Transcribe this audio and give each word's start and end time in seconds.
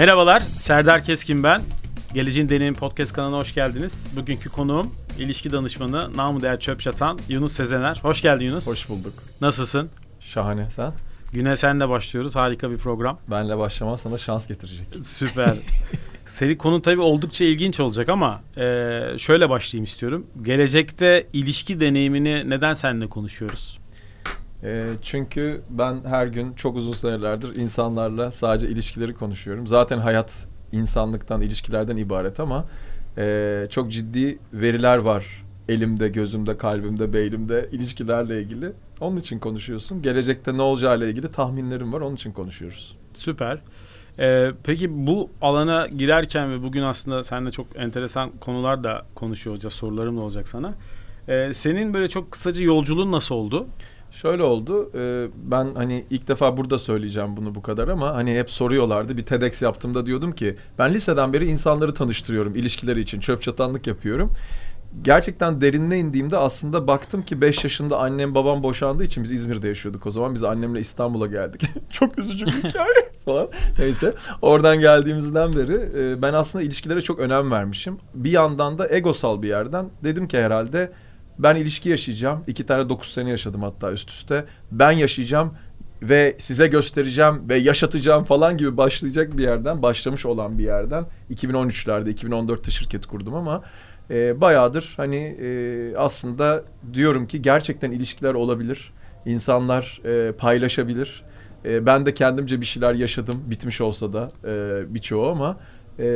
Merhabalar, 0.00 0.40
Serdar 0.40 1.04
Keskin 1.04 1.42
ben. 1.42 1.62
Geleceğin 2.14 2.48
Deneyim 2.48 2.74
Podcast 2.74 3.12
kanalına 3.12 3.38
hoş 3.38 3.54
geldiniz. 3.54 4.12
Bugünkü 4.16 4.48
konuğum 4.48 4.94
ilişki 5.18 5.52
danışmanı, 5.52 6.16
namı 6.16 6.42
değer 6.42 6.60
çöp 6.60 6.80
çatan 6.80 7.18
Yunus 7.28 7.52
Sezener. 7.52 7.98
Hoş 8.02 8.22
geldin 8.22 8.44
Yunus. 8.44 8.66
Hoş 8.66 8.88
bulduk. 8.88 9.12
Nasılsın? 9.40 9.90
Şahane 10.20 10.68
sen. 10.76 10.92
Güne 11.32 11.56
senle 11.56 11.88
başlıyoruz. 11.88 12.36
Harika 12.36 12.70
bir 12.70 12.78
program. 12.78 13.18
Benle 13.30 13.58
başlaman 13.58 13.96
sana 13.96 14.18
şans 14.18 14.48
getirecek. 14.48 14.86
Süper. 15.04 15.56
Seri 16.26 16.58
konu 16.58 16.82
tabii 16.82 17.00
oldukça 17.00 17.44
ilginç 17.44 17.80
olacak 17.80 18.08
ama 18.08 18.42
e, 18.56 18.62
şöyle 19.18 19.50
başlayayım 19.50 19.84
istiyorum. 19.84 20.26
Gelecekte 20.42 21.26
ilişki 21.32 21.80
deneyimini 21.80 22.50
neden 22.50 22.74
seninle 22.74 23.06
konuşuyoruz? 23.06 23.79
E, 24.64 24.92
çünkü 25.02 25.62
ben 25.70 26.04
her 26.04 26.26
gün 26.26 26.52
çok 26.52 26.76
uzun 26.76 26.92
senelerdir 26.92 27.56
insanlarla 27.56 28.32
sadece 28.32 28.68
ilişkileri 28.68 29.14
konuşuyorum. 29.14 29.66
Zaten 29.66 29.98
hayat 29.98 30.46
insanlıktan, 30.72 31.40
ilişkilerden 31.40 31.96
ibaret 31.96 32.40
ama 32.40 32.66
e, 33.18 33.66
çok 33.70 33.92
ciddi 33.92 34.38
veriler 34.52 34.98
var 34.98 35.44
elimde, 35.70 36.08
gözümde, 36.08 36.56
kalbimde, 36.56 37.12
beynimde 37.12 37.68
ilişkilerle 37.72 38.42
ilgili. 38.42 38.72
Onun 39.00 39.16
için 39.16 39.38
konuşuyorsun. 39.38 40.02
Gelecekte 40.02 40.56
ne 40.56 40.62
olacağıyla 40.62 41.06
ilgili 41.06 41.28
tahminlerim 41.30 41.92
var. 41.92 42.00
Onun 42.00 42.14
için 42.14 42.32
konuşuyoruz. 42.32 42.96
Süper. 43.14 43.58
Ee, 44.18 44.50
peki 44.64 45.06
bu 45.06 45.30
alana 45.42 45.86
girerken 45.86 46.52
ve 46.52 46.62
bugün 46.62 46.82
aslında 46.82 47.24
seninle 47.24 47.50
çok 47.50 47.66
enteresan 47.76 48.30
konular 48.30 48.84
da 48.84 49.06
konuşuyor 49.14 49.54
olacağız. 49.54 49.74
Sorularım 49.74 50.16
da 50.16 50.20
olacak 50.20 50.48
sana. 50.48 50.74
Ee, 51.28 51.54
senin 51.54 51.94
böyle 51.94 52.08
çok 52.08 52.30
kısaca 52.30 52.64
yolculuğun 52.64 53.12
nasıl 53.12 53.34
oldu? 53.34 53.66
Şöyle 54.10 54.42
oldu. 54.42 54.90
E, 54.94 55.28
ben 55.34 55.74
hani 55.74 56.04
ilk 56.10 56.28
defa 56.28 56.56
burada 56.56 56.78
söyleyeceğim 56.78 57.36
bunu 57.36 57.54
bu 57.54 57.62
kadar 57.62 57.88
ama 57.88 58.14
hani 58.14 58.38
hep 58.38 58.50
soruyorlardı. 58.50 59.16
Bir 59.16 59.22
TEDx 59.22 59.62
yaptığımda 59.62 60.06
diyordum 60.06 60.32
ki 60.32 60.56
ben 60.78 60.94
liseden 60.94 61.32
beri 61.32 61.46
insanları 61.46 61.94
tanıştırıyorum 61.94 62.54
ilişkileri 62.54 63.00
için. 63.00 63.20
Çöp 63.20 63.42
çatanlık 63.42 63.86
yapıyorum 63.86 64.32
gerçekten 65.02 65.60
derinine 65.60 65.98
indiğimde 65.98 66.36
aslında 66.36 66.86
baktım 66.86 67.22
ki 67.22 67.40
5 67.40 67.64
yaşında 67.64 67.98
annem 67.98 68.34
babam 68.34 68.62
boşandığı 68.62 69.04
için 69.04 69.24
biz 69.24 69.32
İzmir'de 69.32 69.68
yaşıyorduk 69.68 70.06
o 70.06 70.10
zaman. 70.10 70.34
Biz 70.34 70.44
annemle 70.44 70.80
İstanbul'a 70.80 71.26
geldik. 71.26 71.62
çok 71.90 72.18
üzücü 72.18 72.46
bir 72.46 72.52
hikaye 72.52 73.10
falan. 73.24 73.48
Neyse 73.78 74.14
oradan 74.42 74.80
geldiğimizden 74.80 75.52
beri 75.52 75.90
e, 75.96 76.22
ben 76.22 76.32
aslında 76.32 76.64
ilişkilere 76.64 77.00
çok 77.00 77.18
önem 77.18 77.50
vermişim. 77.50 77.98
Bir 78.14 78.30
yandan 78.30 78.78
da 78.78 78.88
egosal 78.90 79.42
bir 79.42 79.48
yerden 79.48 79.90
dedim 80.04 80.28
ki 80.28 80.38
herhalde 80.38 80.92
ben 81.42 81.56
ilişki 81.56 81.88
yaşayacağım. 81.88 82.44
İki 82.46 82.66
tane 82.66 82.88
9 82.88 83.12
sene 83.12 83.30
yaşadım 83.30 83.62
hatta 83.62 83.92
üst 83.92 84.10
üste. 84.10 84.44
Ben 84.72 84.90
yaşayacağım 84.90 85.54
ve 86.02 86.36
size 86.38 86.66
göstereceğim 86.66 87.48
ve 87.48 87.56
yaşatacağım 87.56 88.24
falan 88.24 88.56
gibi 88.56 88.76
başlayacak 88.76 89.38
bir 89.38 89.42
yerden, 89.42 89.82
başlamış 89.82 90.26
olan 90.26 90.58
bir 90.58 90.64
yerden 90.64 91.04
2013'lerde 91.30 92.14
2014'te 92.14 92.70
şirket 92.70 93.06
kurdum 93.06 93.34
ama 93.34 93.62
e, 94.10 94.40
bayağıdır 94.40 94.94
hani 94.96 95.16
e, 95.16 95.96
aslında 95.96 96.64
diyorum 96.92 97.26
ki 97.26 97.42
gerçekten 97.42 97.90
ilişkiler 97.90 98.34
olabilir. 98.34 98.92
İnsanlar 99.26 100.00
e, 100.04 100.32
paylaşabilir. 100.32 101.22
E, 101.64 101.86
ben 101.86 102.06
de 102.06 102.14
kendimce 102.14 102.60
bir 102.60 102.66
şeyler 102.66 102.94
yaşadım 102.94 103.42
bitmiş 103.46 103.80
olsa 103.80 104.12
da 104.12 104.28
e, 104.44 104.82
birçoğu 104.94 105.28
ama 105.30 105.56
e, 106.00 106.06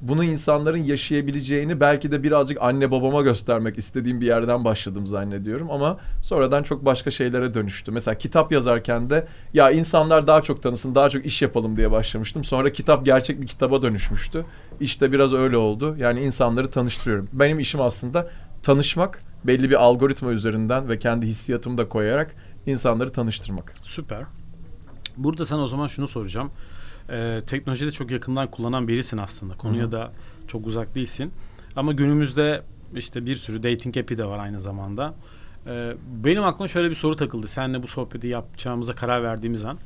bunu 0.00 0.24
insanların 0.24 0.82
yaşayabileceğini 0.84 1.80
belki 1.80 2.12
de 2.12 2.22
birazcık 2.22 2.58
anne 2.60 2.90
babama 2.90 3.22
göstermek 3.22 3.78
istediğim 3.78 4.20
bir 4.20 4.26
yerden 4.26 4.64
başladım 4.64 5.06
zannediyorum 5.06 5.70
ama 5.70 5.98
sonradan 6.22 6.62
çok 6.62 6.84
başka 6.84 7.10
şeylere 7.10 7.54
dönüştü. 7.54 7.92
Mesela 7.92 8.18
kitap 8.18 8.52
yazarken 8.52 9.10
de 9.10 9.26
ya 9.54 9.70
insanlar 9.70 10.26
daha 10.26 10.42
çok 10.42 10.62
tanısın, 10.62 10.94
daha 10.94 11.10
çok 11.10 11.26
iş 11.26 11.42
yapalım 11.42 11.76
diye 11.76 11.90
başlamıştım. 11.90 12.44
Sonra 12.44 12.72
kitap 12.72 13.04
gerçek 13.04 13.40
bir 13.40 13.46
kitaba 13.46 13.82
dönüşmüştü. 13.82 14.44
İşte 14.80 15.12
biraz 15.12 15.34
öyle 15.34 15.56
oldu. 15.56 15.96
Yani 15.98 16.20
insanları 16.20 16.70
tanıştırıyorum. 16.70 17.28
Benim 17.32 17.58
işim 17.58 17.80
aslında 17.80 18.30
tanışmak, 18.62 19.22
belli 19.44 19.70
bir 19.70 19.82
algoritma 19.82 20.30
üzerinden 20.30 20.88
ve 20.88 20.98
kendi 20.98 21.26
hissiyatımı 21.26 21.78
da 21.78 21.88
koyarak 21.88 22.34
insanları 22.66 23.12
tanıştırmak. 23.12 23.72
Süper. 23.82 24.22
Burada 25.16 25.46
sana 25.46 25.62
o 25.62 25.66
zaman 25.66 25.86
şunu 25.86 26.08
soracağım 26.08 26.50
e, 27.10 27.40
teknolojide 27.46 27.90
çok 27.90 28.10
yakından 28.10 28.50
kullanan 28.50 28.88
birisin 28.88 29.18
aslında. 29.18 29.54
Konuya 29.54 29.82
Hı-hı. 29.82 29.92
da 29.92 30.12
çok 30.48 30.66
uzak 30.66 30.94
değilsin. 30.94 31.32
Ama 31.76 31.92
günümüzde 31.92 32.62
işte 32.94 33.26
bir 33.26 33.36
sürü 33.36 33.62
dating 33.62 33.96
app'i 33.96 34.18
de 34.18 34.24
var 34.24 34.38
aynı 34.38 34.60
zamanda. 34.60 35.14
E, 35.66 35.92
benim 36.24 36.44
aklıma 36.44 36.68
şöyle 36.68 36.90
bir 36.90 36.94
soru 36.94 37.16
takıldı. 37.16 37.48
Seninle 37.48 37.82
bu 37.82 37.88
sohbeti 37.88 38.28
yapacağımıza 38.28 38.94
karar 38.94 39.22
verdiğimiz 39.22 39.64
an. 39.64 39.78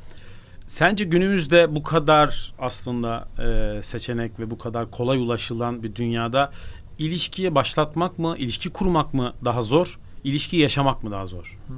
Sence 0.67 1.05
günümüzde 1.05 1.75
bu 1.75 1.83
kadar 1.83 2.55
aslında 2.59 3.29
e, 3.39 3.83
seçenek 3.83 4.41
ve 4.41 4.51
bu 4.51 4.59
kadar 4.59 4.91
kolay 4.91 5.19
ulaşılan 5.19 5.83
bir 5.83 5.95
dünyada 5.95 6.53
ilişkiye 6.99 7.55
başlatmak 7.55 8.19
mı, 8.19 8.35
ilişki 8.39 8.71
kurmak 8.71 9.15
mı 9.15 9.33
daha 9.45 9.63
zor, 9.63 9.99
ilişki 10.25 10.57
yaşamak 10.57 11.05
mı 11.05 11.11
daha 11.11 11.27
zor? 11.27 11.59
Hı. 11.69 11.75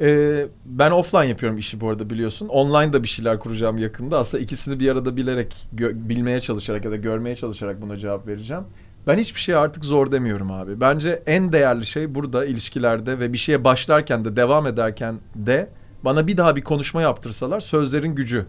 Ee, 0.00 0.46
ben 0.64 0.90
offline 0.90 1.26
yapıyorum 1.26 1.58
işi 1.58 1.80
bu 1.80 1.88
arada 1.88 2.10
biliyorsun. 2.10 2.48
Online 2.48 2.92
da 2.92 3.02
bir 3.02 3.08
şeyler 3.08 3.38
kuracağım 3.38 3.78
yakında. 3.78 4.18
Aslında 4.18 4.42
ikisini 4.42 4.80
bir 4.80 4.92
arada 4.92 5.16
bilerek, 5.16 5.68
bilmeye 5.72 6.40
çalışarak 6.40 6.84
ya 6.84 6.90
da 6.90 6.96
görmeye 6.96 7.36
çalışarak 7.36 7.82
buna 7.82 7.96
cevap 7.96 8.26
vereceğim. 8.26 8.62
Ben 9.06 9.18
hiçbir 9.18 9.40
şey 9.40 9.54
artık 9.54 9.84
zor 9.84 10.12
demiyorum 10.12 10.50
abi. 10.50 10.80
Bence 10.80 11.22
en 11.26 11.52
değerli 11.52 11.86
şey 11.86 12.14
burada 12.14 12.44
ilişkilerde 12.44 13.20
ve 13.20 13.32
bir 13.32 13.38
şeye 13.38 13.64
başlarken 13.64 14.24
de 14.24 14.36
devam 14.36 14.66
ederken 14.66 15.18
de 15.34 15.70
bana 16.04 16.26
bir 16.26 16.36
daha 16.36 16.56
bir 16.56 16.62
konuşma 16.62 17.02
yaptırsalar 17.02 17.60
sözlerin 17.60 18.14
gücü. 18.14 18.46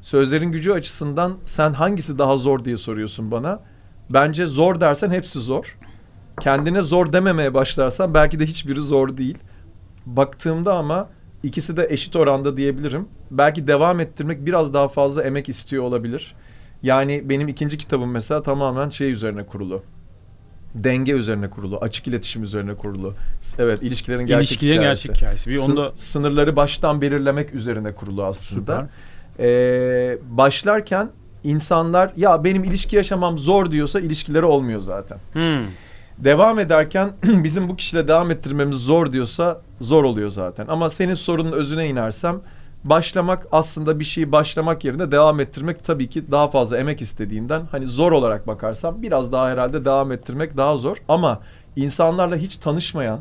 Sözlerin 0.00 0.52
gücü 0.52 0.72
açısından 0.72 1.36
sen 1.44 1.72
hangisi 1.72 2.18
daha 2.18 2.36
zor 2.36 2.64
diye 2.64 2.76
soruyorsun 2.76 3.30
bana. 3.30 3.60
Bence 4.10 4.46
zor 4.46 4.80
dersen 4.80 5.10
hepsi 5.10 5.40
zor. 5.40 5.78
Kendine 6.40 6.82
zor 6.82 7.12
dememeye 7.12 7.54
başlarsan 7.54 8.14
belki 8.14 8.40
de 8.40 8.46
hiçbiri 8.46 8.80
zor 8.80 9.16
değil 9.16 9.38
baktığımda 10.06 10.74
ama 10.74 11.08
ikisi 11.42 11.76
de 11.76 11.86
eşit 11.90 12.16
oranda 12.16 12.56
diyebilirim. 12.56 13.08
Belki 13.30 13.68
devam 13.68 14.00
ettirmek 14.00 14.46
biraz 14.46 14.74
daha 14.74 14.88
fazla 14.88 15.22
emek 15.22 15.48
istiyor 15.48 15.84
olabilir. 15.84 16.34
Yani 16.82 17.22
benim 17.28 17.48
ikinci 17.48 17.78
kitabım 17.78 18.10
mesela 18.10 18.42
tamamen 18.42 18.88
şey 18.88 19.10
üzerine 19.10 19.46
kurulu. 19.46 19.82
Denge 20.74 21.12
üzerine 21.12 21.50
kurulu, 21.50 21.78
açık 21.78 22.08
iletişim 22.08 22.42
üzerine 22.42 22.74
kurulu. 22.74 23.14
Evet, 23.58 23.82
ilişkilerin 23.82 24.26
gerçek 24.26 24.50
İlişkilerin 24.50 24.78
hikayesi. 24.80 25.08
gerçek 25.08 25.22
hikayesi. 25.22 25.50
Bir 25.50 25.58
onda 25.58 25.88
sınırları 25.96 26.56
baştan 26.56 27.00
belirlemek 27.00 27.54
üzerine 27.54 27.94
kurulu 27.94 28.24
aslında. 28.24 28.88
Süper. 29.36 29.46
Ee, 29.46 30.18
başlarken 30.30 31.10
insanlar 31.44 32.12
ya 32.16 32.44
benim 32.44 32.64
ilişki 32.64 32.96
yaşamam 32.96 33.38
zor 33.38 33.70
diyorsa 33.70 34.00
ilişkileri 34.00 34.44
olmuyor 34.44 34.80
zaten. 34.80 35.18
Hmm 35.32 35.66
devam 36.18 36.58
ederken 36.58 37.10
bizim 37.22 37.68
bu 37.68 37.76
kişiyle 37.76 38.08
devam 38.08 38.30
ettirmemiz 38.30 38.76
zor 38.76 39.12
diyorsa 39.12 39.62
zor 39.80 40.04
oluyor 40.04 40.28
zaten. 40.28 40.66
Ama 40.68 40.90
senin 40.90 41.14
sorunun 41.14 41.52
özüne 41.52 41.88
inersem 41.88 42.40
başlamak 42.84 43.46
aslında 43.52 44.00
bir 44.00 44.04
şeyi 44.04 44.32
başlamak 44.32 44.84
yerine 44.84 45.12
devam 45.12 45.40
ettirmek 45.40 45.84
tabii 45.84 46.08
ki 46.08 46.30
daha 46.30 46.48
fazla 46.48 46.78
emek 46.78 47.00
istediğinden 47.00 47.62
hani 47.70 47.86
zor 47.86 48.12
olarak 48.12 48.46
bakarsam 48.46 49.02
biraz 49.02 49.32
daha 49.32 49.50
herhalde 49.50 49.84
devam 49.84 50.12
ettirmek 50.12 50.56
daha 50.56 50.76
zor. 50.76 50.96
Ama 51.08 51.40
insanlarla 51.76 52.36
hiç 52.36 52.56
tanışmayan, 52.56 53.20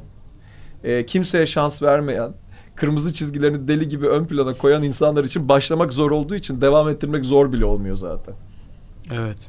e, 0.83 1.05
kimseye 1.05 1.45
şans 1.45 1.83
vermeyen, 1.83 2.33
kırmızı 2.75 3.13
çizgilerini 3.13 3.67
deli 3.67 3.87
gibi 3.87 4.07
ön 4.07 4.25
plana 4.25 4.53
koyan 4.53 4.83
insanlar 4.83 5.23
için 5.23 5.49
başlamak 5.49 5.93
zor 5.93 6.11
olduğu 6.11 6.35
için 6.35 6.61
devam 6.61 6.89
ettirmek 6.89 7.25
zor 7.25 7.51
bile 7.53 7.65
olmuyor 7.65 7.95
zaten. 7.95 8.35
Evet. 9.11 9.47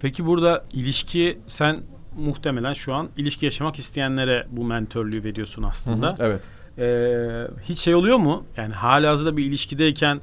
Peki 0.00 0.26
burada 0.26 0.64
ilişki 0.72 1.38
sen 1.46 1.78
muhtemelen 2.20 2.72
şu 2.72 2.94
an 2.94 3.08
ilişki 3.16 3.44
yaşamak 3.44 3.78
isteyenlere 3.78 4.46
bu 4.50 4.64
mentörlüğü 4.64 5.24
veriyorsun 5.24 5.62
aslında. 5.62 6.08
Hı 6.08 6.12
hı, 6.12 6.16
evet. 6.20 6.40
Ee, 6.78 7.62
hiç 7.62 7.78
şey 7.78 7.94
oluyor 7.94 8.16
mu? 8.16 8.44
Yani 8.56 8.74
halihazırda 8.74 9.36
bir 9.36 9.44
ilişkideyken 9.44 10.20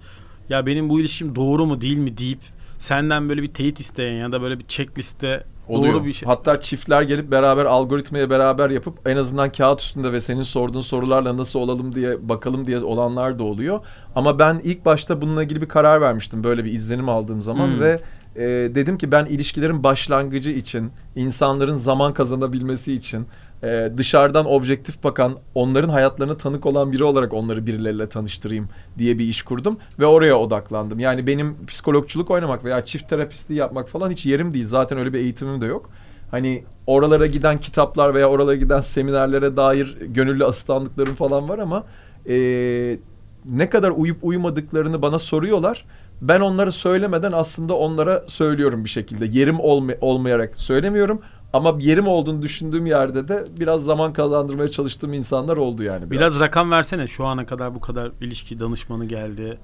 ya 0.50 0.66
benim 0.66 0.90
bu 0.90 1.00
ilişkim 1.00 1.36
doğru 1.36 1.66
mu 1.66 1.82
değil 1.82 1.98
mi 1.98 2.18
deyip 2.18 2.40
senden 2.78 3.30
böyle 3.30 3.42
bir 3.42 3.54
teyit 3.54 3.80
isteyen 3.80 4.14
ya 4.14 4.32
da 4.32 4.42
böyle 4.42 4.60
bir 4.60 4.68
checkliste 4.68 5.44
Oluyor. 5.70 5.94
Doğru 5.94 6.06
bir 6.06 6.14
şey. 6.14 6.28
Hatta 6.28 6.62
çiftler 6.62 7.02
gelip 7.02 7.32
beraber 7.32 7.66
algoritmaya 7.66 8.30
beraber 8.30 8.70
yapıp 8.70 9.08
en 9.08 9.18
azından 9.18 9.52
kağıt 9.52 9.82
üstünde 9.82 10.14
ve 10.14 10.20
senin 10.20 10.42
sorduğun 10.42 10.80
sorularla 10.80 11.38
nasıl 11.38 11.60
olalım 11.60 11.96
diye 11.96 12.30
bakalım 12.30 12.66
diye 12.66 12.80
olanlar 12.80 13.40
da 13.40 13.44
oluyor. 13.44 13.80
Ama 14.16 14.40
ben 14.40 14.62
ilk 14.64 14.86
başta 14.86 15.22
bununla 15.22 15.44
ilgili 15.44 15.62
bir 15.62 15.68
karar 15.68 16.02
vermiştim 16.02 16.44
böyle 16.44 16.66
bir 16.66 16.72
izlenim 16.72 17.10
aldığım 17.10 17.42
zaman 17.42 17.68
hmm. 17.68 17.82
ve 17.82 18.00
e, 18.38 18.46
dedim 18.76 18.98
ki 18.98 19.12
ben 19.12 19.26
ilişkilerin 19.26 19.84
başlangıcı 19.84 20.52
için, 20.52 20.92
insanların 21.16 21.76
zaman 21.76 22.14
kazanabilmesi 22.14 22.94
için, 22.94 23.28
e, 23.64 23.92
dışarıdan 23.98 24.46
objektif 24.46 25.04
bakan, 25.04 25.36
onların 25.56 25.90
hayatlarına 25.90 26.38
tanık 26.38 26.66
olan 26.66 26.92
biri 26.92 27.04
olarak 27.04 27.34
onları 27.34 27.66
birileriyle 27.66 28.10
tanıştırayım 28.10 28.70
diye 28.98 29.20
bir 29.20 29.26
iş 29.26 29.42
kurdum 29.42 29.78
ve 30.00 30.06
oraya 30.06 30.40
odaklandım. 30.40 31.00
Yani 31.00 31.28
benim 31.28 31.66
psikologçuluk 31.66 32.32
oynamak 32.32 32.66
veya 32.66 32.86
çift 32.86 33.10
terapistliği 33.10 33.60
yapmak 33.60 33.90
falan 33.90 34.12
hiç 34.12 34.26
yerim 34.26 34.54
değil. 34.54 34.66
Zaten 34.66 34.98
öyle 34.98 35.14
bir 35.14 35.20
eğitimim 35.20 35.62
de 35.62 35.66
yok. 35.66 35.90
Hani 36.32 36.64
oralara 36.88 37.28
giden 37.28 37.60
kitaplar 37.60 38.14
veya 38.14 38.30
oralara 38.30 38.56
giden 38.56 38.80
seminerlere 38.80 39.58
dair 39.58 39.98
gönüllü 40.02 40.46
asistanlıklarım 40.46 41.16
falan 41.16 41.50
var 41.50 41.60
ama 41.60 41.84
e, 42.30 42.98
ne 43.46 43.70
kadar 43.70 43.90
uyup 43.90 44.18
uyumadıklarını 44.22 45.02
bana 45.02 45.20
soruyorlar. 45.20 45.86
Ben 46.22 46.40
onları 46.42 46.72
söylemeden 46.72 47.32
aslında 47.32 47.74
onlara 47.78 48.24
söylüyorum 48.28 48.84
bir 48.84 48.90
şekilde. 48.90 49.26
Yerim 49.40 49.60
olma- 49.60 49.94
olmayarak 50.02 50.58
söylemiyorum 50.58 51.22
ama 51.54 51.76
yerim 51.80 52.08
olduğunu 52.08 52.42
düşündüğüm 52.42 52.86
yerde 52.86 53.28
de 53.28 53.46
biraz 53.60 53.84
zaman 53.84 54.14
kazandırmaya 54.14 54.68
çalıştığım 54.68 55.14
insanlar 55.14 55.58
oldu 55.58 55.84
yani. 55.84 56.12
Biraz 56.12 56.40
rakam 56.40 56.72
versene 56.72 57.08
şu 57.08 57.26
ana 57.26 57.46
kadar 57.46 57.76
bu 57.76 57.80
kadar 57.80 58.12
ilişki 58.22 58.60
danışmanı 58.60 59.06
geldi. 59.06 59.58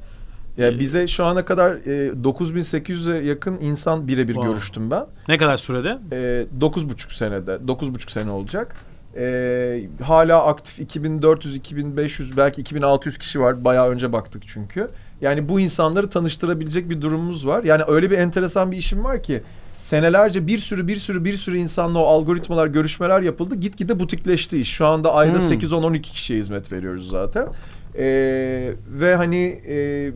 Ya 0.57 0.79
bize 0.79 1.07
şu 1.07 1.25
ana 1.25 1.45
kadar 1.45 1.71
e, 1.73 2.11
9800'e 2.23 3.25
yakın 3.25 3.57
insan 3.61 4.07
birebir 4.07 4.33
Wow. 4.33 4.51
görüştüm 4.51 4.91
ben. 4.91 5.05
Ne 5.27 5.37
kadar 5.37 5.57
sürede? 5.57 5.97
E, 6.11 6.45
9,5 6.61 7.15
senede, 7.15 7.51
9,5 7.67 8.11
sene 8.11 8.31
olacak. 8.31 8.75
E, 9.17 9.83
hala 10.03 10.45
aktif 10.45 10.79
2400, 10.79 11.55
2500 11.55 12.37
belki 12.37 12.61
2600 12.61 13.17
kişi 13.17 13.41
var. 13.41 13.65
Bayağı 13.65 13.89
önce 13.89 14.13
baktık 14.13 14.43
çünkü. 14.47 14.89
Yani 15.23 15.49
bu 15.49 15.59
insanları 15.59 16.09
tanıştırabilecek 16.09 16.89
bir 16.89 17.01
durumumuz 17.01 17.47
var. 17.47 17.63
Yani 17.63 17.83
öyle 17.87 18.11
bir 18.11 18.17
enteresan 18.17 18.71
bir 18.71 18.77
işim 18.77 19.03
var 19.03 19.23
ki 19.23 19.43
senelerce 19.77 20.47
bir 20.47 20.57
sürü 20.57 20.87
bir 20.87 20.95
sürü 20.95 21.25
bir 21.25 21.33
sürü 21.33 21.57
insanla 21.57 21.99
o 21.99 22.05
algoritmalar, 22.05 22.67
görüşmeler 22.67 23.21
yapıldı. 23.21 23.55
Gitgide 23.55 23.99
butikleşti 23.99 24.57
iş. 24.59 24.69
Şu 24.69 24.85
anda 24.85 25.13
ayda 25.13 25.39
Hmm. 25.39 25.47
8-10-12 25.47 26.01
kişiye 26.01 26.39
hizmet 26.39 26.71
veriyoruz 26.71 27.09
zaten. 27.09 27.47
E, 27.97 28.05
ve 28.87 29.15
hani 29.15 29.61
e, 29.67 30.11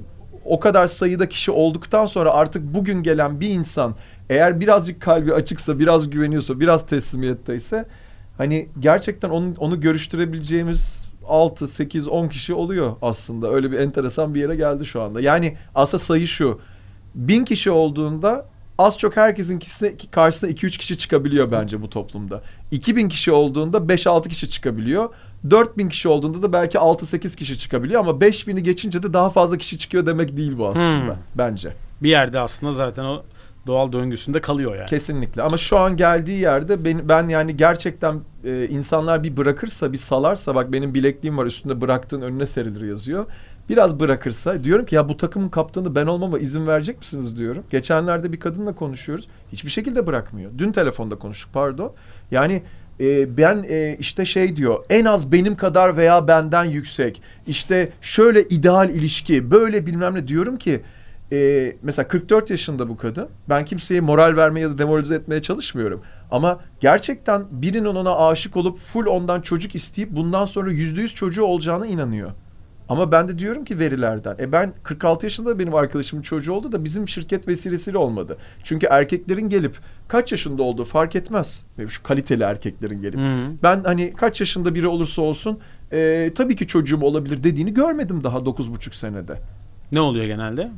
o 0.45 0.59
kadar 0.59 0.87
sayıda 0.87 1.29
kişi 1.29 1.51
olduktan 1.51 2.05
sonra 2.05 2.31
artık 2.31 2.63
bugün 2.73 3.03
gelen 3.03 3.39
bir 3.39 3.49
insan 3.49 3.95
eğer 4.29 4.59
birazcık 4.59 5.01
kalbi 5.01 5.33
açıksa, 5.33 5.79
biraz 5.79 6.09
güveniyorsa, 6.09 6.59
biraz 6.59 6.85
teslimiyetteyse 6.85 7.85
hani 8.37 8.67
gerçekten 8.79 9.29
onu, 9.29 9.53
onu 9.57 9.81
görüştürebileceğimiz 9.81 11.06
6, 11.27 11.67
8, 11.67 12.07
10 12.07 12.27
kişi 12.27 12.53
oluyor 12.53 12.95
aslında. 13.01 13.51
Öyle 13.51 13.71
bir 13.71 13.79
enteresan 13.79 14.35
bir 14.35 14.39
yere 14.39 14.55
geldi 14.55 14.85
şu 14.85 15.01
anda. 15.01 15.21
Yani 15.21 15.57
aslında 15.75 16.03
sayı 16.03 16.27
şu. 16.27 16.59
Bin 17.15 17.45
kişi 17.45 17.71
olduğunda 17.71 18.45
az 18.77 18.97
çok 18.97 19.17
herkesin 19.17 19.61
karşısına 20.11 20.49
2-3 20.49 20.69
kişi 20.77 20.97
çıkabiliyor 20.97 21.51
bence 21.51 21.81
bu 21.81 21.89
toplumda. 21.89 22.41
2000 22.71 23.09
kişi 23.09 23.31
olduğunda 23.31 23.77
5-6 23.77 24.29
kişi 24.29 24.49
çıkabiliyor. 24.49 25.09
4000 25.49 25.89
kişi 25.89 26.09
olduğunda 26.09 26.41
da 26.41 26.53
belki 26.53 26.77
6-8 26.77 27.35
kişi 27.35 27.57
çıkabiliyor 27.59 27.99
ama 28.01 28.11
5000'i 28.11 28.63
geçince 28.63 29.03
de 29.03 29.13
daha 29.13 29.29
fazla 29.29 29.57
kişi 29.57 29.77
çıkıyor 29.77 30.05
demek 30.05 30.37
değil 30.37 30.57
bu 30.57 30.67
aslında 30.67 31.13
Hmm. 31.13 31.21
bence. 31.35 31.73
Bir 32.03 32.09
yerde 32.09 32.39
aslında 32.39 32.71
zaten 32.71 33.03
o 33.03 33.23
doğal 33.67 33.91
döngüsünde 33.91 34.41
kalıyor 34.41 34.75
yani. 34.75 34.85
Kesinlikle 34.85 35.41
ama 35.41 35.57
şu 35.57 35.77
an 35.77 35.97
geldiği 35.97 36.39
yerde 36.39 36.85
ben, 36.85 37.09
ben 37.09 37.29
yani 37.29 37.57
gerçekten 37.57 38.15
e, 38.43 38.67
insanlar 38.67 39.23
bir 39.23 39.37
bırakırsa 39.37 39.91
bir 39.91 39.97
salarsa 39.97 40.55
bak 40.55 40.73
benim 40.73 40.93
bilekliğim 40.93 41.37
var 41.37 41.45
üstünde 41.45 41.81
bıraktığın 41.81 42.21
önüne 42.21 42.45
serilir 42.45 42.87
yazıyor. 42.87 43.25
Biraz 43.69 43.99
bırakırsa 43.99 44.63
diyorum 44.63 44.85
ki 44.85 44.95
ya 44.95 45.09
bu 45.09 45.17
takımın 45.17 45.49
kaptanı 45.49 45.95
ben 45.95 46.05
olmama 46.05 46.39
izin 46.39 46.67
verecek 46.67 46.97
misiniz 46.97 47.37
diyorum. 47.37 47.63
Geçenlerde 47.69 48.33
bir 48.33 48.39
kadınla 48.39 48.75
konuşuyoruz. 48.75 49.27
Hiçbir 49.51 49.69
şekilde 49.69 50.07
bırakmıyor. 50.07 50.51
Dün 50.57 50.71
telefonda 50.71 51.15
konuştuk 51.15 51.53
pardon. 51.53 51.93
Yani 52.31 52.63
e, 52.99 53.37
ben 53.37 53.65
e, 53.69 53.97
işte 53.99 54.25
şey 54.25 54.55
diyor 54.55 54.85
en 54.89 55.05
az 55.05 55.31
benim 55.31 55.55
kadar 55.55 55.97
veya 55.97 56.27
benden 56.27 56.63
yüksek. 56.63 57.21
İşte 57.47 57.89
şöyle 58.01 58.43
ideal 58.43 58.89
ilişki 58.89 59.51
böyle 59.51 59.85
bilmem 59.85 60.15
ne 60.15 60.27
diyorum 60.27 60.57
ki 60.57 60.81
e, 61.31 61.75
mesela 61.83 62.07
44 62.07 62.49
yaşında 62.49 62.89
bu 62.89 62.97
kadın. 62.97 63.27
Ben 63.49 63.65
kimseye 63.65 64.01
moral 64.01 64.37
vermeye 64.37 64.59
ya 64.59 64.69
da 64.69 64.77
demoralize 64.77 65.15
etmeye 65.15 65.41
çalışmıyorum. 65.41 66.01
Ama 66.31 66.59
gerçekten 66.79 67.45
birinin 67.51 67.85
ona 67.85 68.27
aşık 68.27 68.57
olup 68.57 68.79
full 68.79 69.05
ondan 69.05 69.41
çocuk 69.41 69.75
isteyip 69.75 70.11
bundan 70.11 70.45
sonra 70.45 70.71
yüzde 70.71 71.01
yüz 71.01 71.15
çocuğu 71.15 71.43
olacağına 71.43 71.87
inanıyor. 71.87 72.31
Ama 72.89 73.11
ben 73.11 73.27
de 73.27 73.39
diyorum 73.39 73.65
ki 73.65 73.79
verilerden. 73.79 74.35
E 74.39 74.51
ben 74.51 74.73
46 74.83 75.25
yaşında 75.25 75.49
da 75.49 75.59
benim 75.59 75.75
arkadaşımın 75.75 76.23
çocuğu 76.23 76.53
oldu 76.53 76.71
da 76.71 76.83
bizim 76.83 77.07
şirket 77.07 77.47
vesilesiyle 77.47 77.97
olmadı. 77.97 78.37
Çünkü 78.63 78.87
erkeklerin 78.87 79.49
gelip 79.49 79.77
kaç 80.07 80.31
yaşında 80.31 80.63
olduğu 80.63 80.85
fark 80.85 81.15
etmez. 81.15 81.65
Şu 81.87 82.03
kaliteli 82.03 82.43
erkeklerin 82.43 83.01
gelip. 83.01 83.19
Hı. 83.19 83.51
Ben 83.63 83.83
hani 83.83 84.13
kaç 84.13 84.39
yaşında 84.39 84.75
biri 84.75 84.87
olursa 84.87 85.21
olsun 85.21 85.59
e, 85.91 86.31
tabii 86.35 86.55
ki 86.55 86.67
çocuğum 86.67 87.01
olabilir 87.01 87.43
dediğini 87.43 87.73
görmedim 87.73 88.23
daha 88.23 88.37
9,5 88.37 88.95
senede. 88.95 89.39
Ne 89.91 90.01
oluyor 90.01 90.25
genelde? 90.25 90.71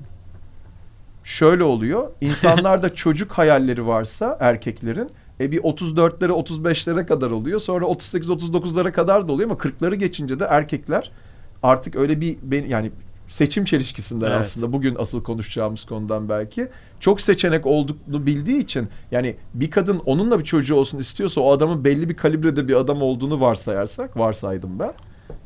Şöyle 1.30 1.64
oluyor. 1.64 2.12
İnsanlarda 2.22 2.96
çocuk 2.96 3.32
hayalleri 3.32 3.88
varsa 3.88 4.38
erkeklerin 4.40 5.10
e 5.40 5.52
bir 5.52 5.60
34'lere 5.60 6.32
35'lere 6.32 7.06
kadar 7.06 7.32
oluyor. 7.32 7.60
Sonra 7.60 7.86
38-39'lara 7.86 8.92
kadar 8.92 9.28
da 9.28 9.32
oluyor 9.32 9.50
ama 9.50 9.60
40'ları 9.60 9.96
geçince 9.96 10.40
de 10.40 10.46
erkekler 10.50 11.12
artık 11.64 11.96
öyle 11.96 12.22
bir 12.22 12.66
yani 12.66 12.92
seçim 13.28 13.66
çelişkisinden 13.66 14.28
Evet. 14.28 14.40
aslında 14.40 14.74
bugün 14.74 14.96
asıl 14.96 15.24
konuşacağımız 15.24 15.86
konudan 15.86 16.30
belki 16.30 16.68
çok 17.00 17.22
seçenek 17.22 17.66
olduğunu 17.66 18.26
bildiği 18.26 18.60
için 18.60 18.90
yani 19.12 19.36
bir 19.54 19.72
kadın 19.72 20.02
onunla 20.06 20.40
bir 20.40 20.44
çocuğu 20.44 20.76
olsun 20.76 20.98
istiyorsa 20.98 21.42
o 21.42 21.52
adamın 21.52 21.84
belli 21.84 22.10
bir 22.10 22.16
kalibrede 22.16 22.68
bir 22.68 22.74
adam 22.74 23.02
olduğunu 23.02 23.42
varsayarsak 23.42 24.18
varsaydım 24.18 24.80
ben. 24.80 24.92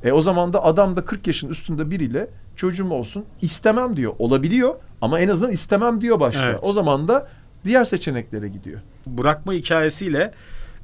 E 0.04 0.12
o 0.12 0.22
zaman 0.22 0.54
da 0.54 0.64
adam 0.64 0.96
da 0.96 1.06
40 1.06 1.28
yaşın 1.28 1.50
üstünde 1.50 1.92
biriyle 1.92 2.28
çocuğum 2.56 2.92
olsun 2.92 3.26
istemem 3.42 3.98
diyor. 3.98 4.14
Olabiliyor 4.20 4.76
ama 5.02 5.20
en 5.20 5.28
azından 5.28 5.52
istemem 5.52 6.02
diyor 6.02 6.20
başta. 6.20 6.46
Evet. 6.46 6.60
O 6.62 6.74
zaman 6.74 7.08
da 7.08 7.28
diğer 7.66 7.84
seçeneklere 7.84 8.48
gidiyor. 8.48 8.80
Bırakma 9.08 9.54
hikayesiyle 9.54 10.32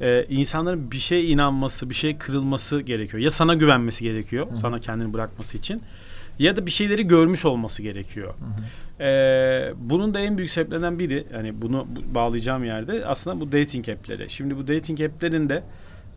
e, 0.02 0.24
insanların 0.26 0.92
bir 0.92 0.98
şeye 0.98 1.24
inanması, 1.24 1.90
bir 1.90 1.96
şeye 1.96 2.18
kırılması 2.18 2.82
gerekiyor. 2.82 3.24
Ya 3.24 3.30
sana 3.30 3.54
güvenmesi 3.54 4.04
gerekiyor, 4.04 4.48
sana 4.62 4.80
kendini 4.80 5.14
bırakması 5.14 5.58
için. 5.58 5.82
Ya 6.40 6.58
da 6.58 6.66
bir 6.66 6.72
şeyleri 6.72 7.08
görmüş 7.08 7.46
olması 7.46 7.84
gerekiyor. 7.84 8.34
E, 9.00 9.74
bunun 9.78 10.14
da 10.14 10.20
en 10.20 10.38
büyük 10.38 10.52
sebeplerinden 10.52 11.00
biri, 11.00 11.26
yani 11.34 11.62
bunu 11.62 11.88
bu- 11.90 12.16
bağlayacağım 12.16 12.64
yerde 12.64 13.06
aslında 13.06 13.40
bu 13.40 13.52
dating 13.52 13.90
app'leri. 13.90 14.30
Şimdi 14.30 14.58
bu 14.58 14.68
dating 14.68 15.02
app'lerinde 15.02 15.64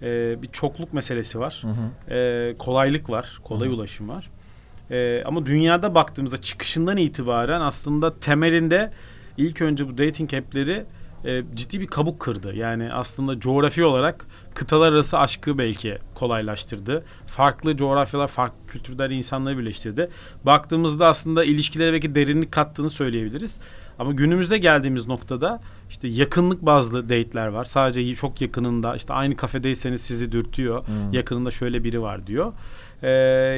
e, 0.03 0.43
bir 0.43 0.49
çokluk 0.49 0.93
meselesi 0.93 1.41
var. 1.41 1.63
E, 2.11 2.55
kolaylık 2.59 3.11
var, 3.11 3.39
kolay 3.45 3.69
ulaşım 3.69 4.09
var. 4.09 4.31
E, 4.91 5.23
ama 5.25 5.47
dünyada 5.47 5.95
baktığımızda 5.95 6.37
çıkışından 6.37 6.97
itibaren 6.97 7.61
aslında 7.61 8.21
temelinde 8.21 8.93
ilk 9.37 9.63
önce 9.63 9.89
bu 9.89 9.99
dating 9.99 10.35
app'leri 10.35 10.85
e, 11.25 11.43
ciddi 11.55 11.81
bir 11.81 11.87
kabuk 11.87 12.21
kırdı. 12.21 12.55
Yani 12.55 12.93
aslında 12.93 13.41
coğrafi 13.41 13.85
olarak 13.85 14.27
kıtalar 14.55 14.93
arası 14.93 15.19
aşkı 15.19 15.59
belki 15.59 15.99
kolaylaştırdı. 16.15 17.05
Farklı 17.27 17.77
coğrafyalar, 17.77 18.29
farklı 18.29 18.67
kültürler 18.67 19.11
insanları 19.11 19.59
birleştirdi. 19.59 20.11
Baktığımızda 20.45 21.07
aslında 21.07 21.45
ilişkilere 21.45 21.93
belki 21.93 22.15
derinlik 22.15 22.53
kattığını 22.53 22.91
söyleyebiliriz. 22.91 23.61
Ama 23.99 24.13
günümüzde 24.13 24.59
geldiğimiz 24.59 25.09
noktada 25.09 25.61
işte 25.93 26.09
yakınlık 26.09 26.63
bazlı 26.63 27.03
date'ler 27.05 27.47
var. 27.47 27.65
Sadece 27.65 28.15
çok 28.15 28.41
yakınında 28.41 28.97
işte 28.97 29.13
aynı 29.15 29.37
kafedeyseniz 29.37 30.01
sizi 30.01 30.33
dürtüyor. 30.33 30.87
Hmm. 30.87 31.13
Yakınında 31.13 31.51
şöyle 31.51 31.85
biri 31.85 32.03
var 32.03 32.27
diyor. 32.27 32.53
Ee, 33.03 33.09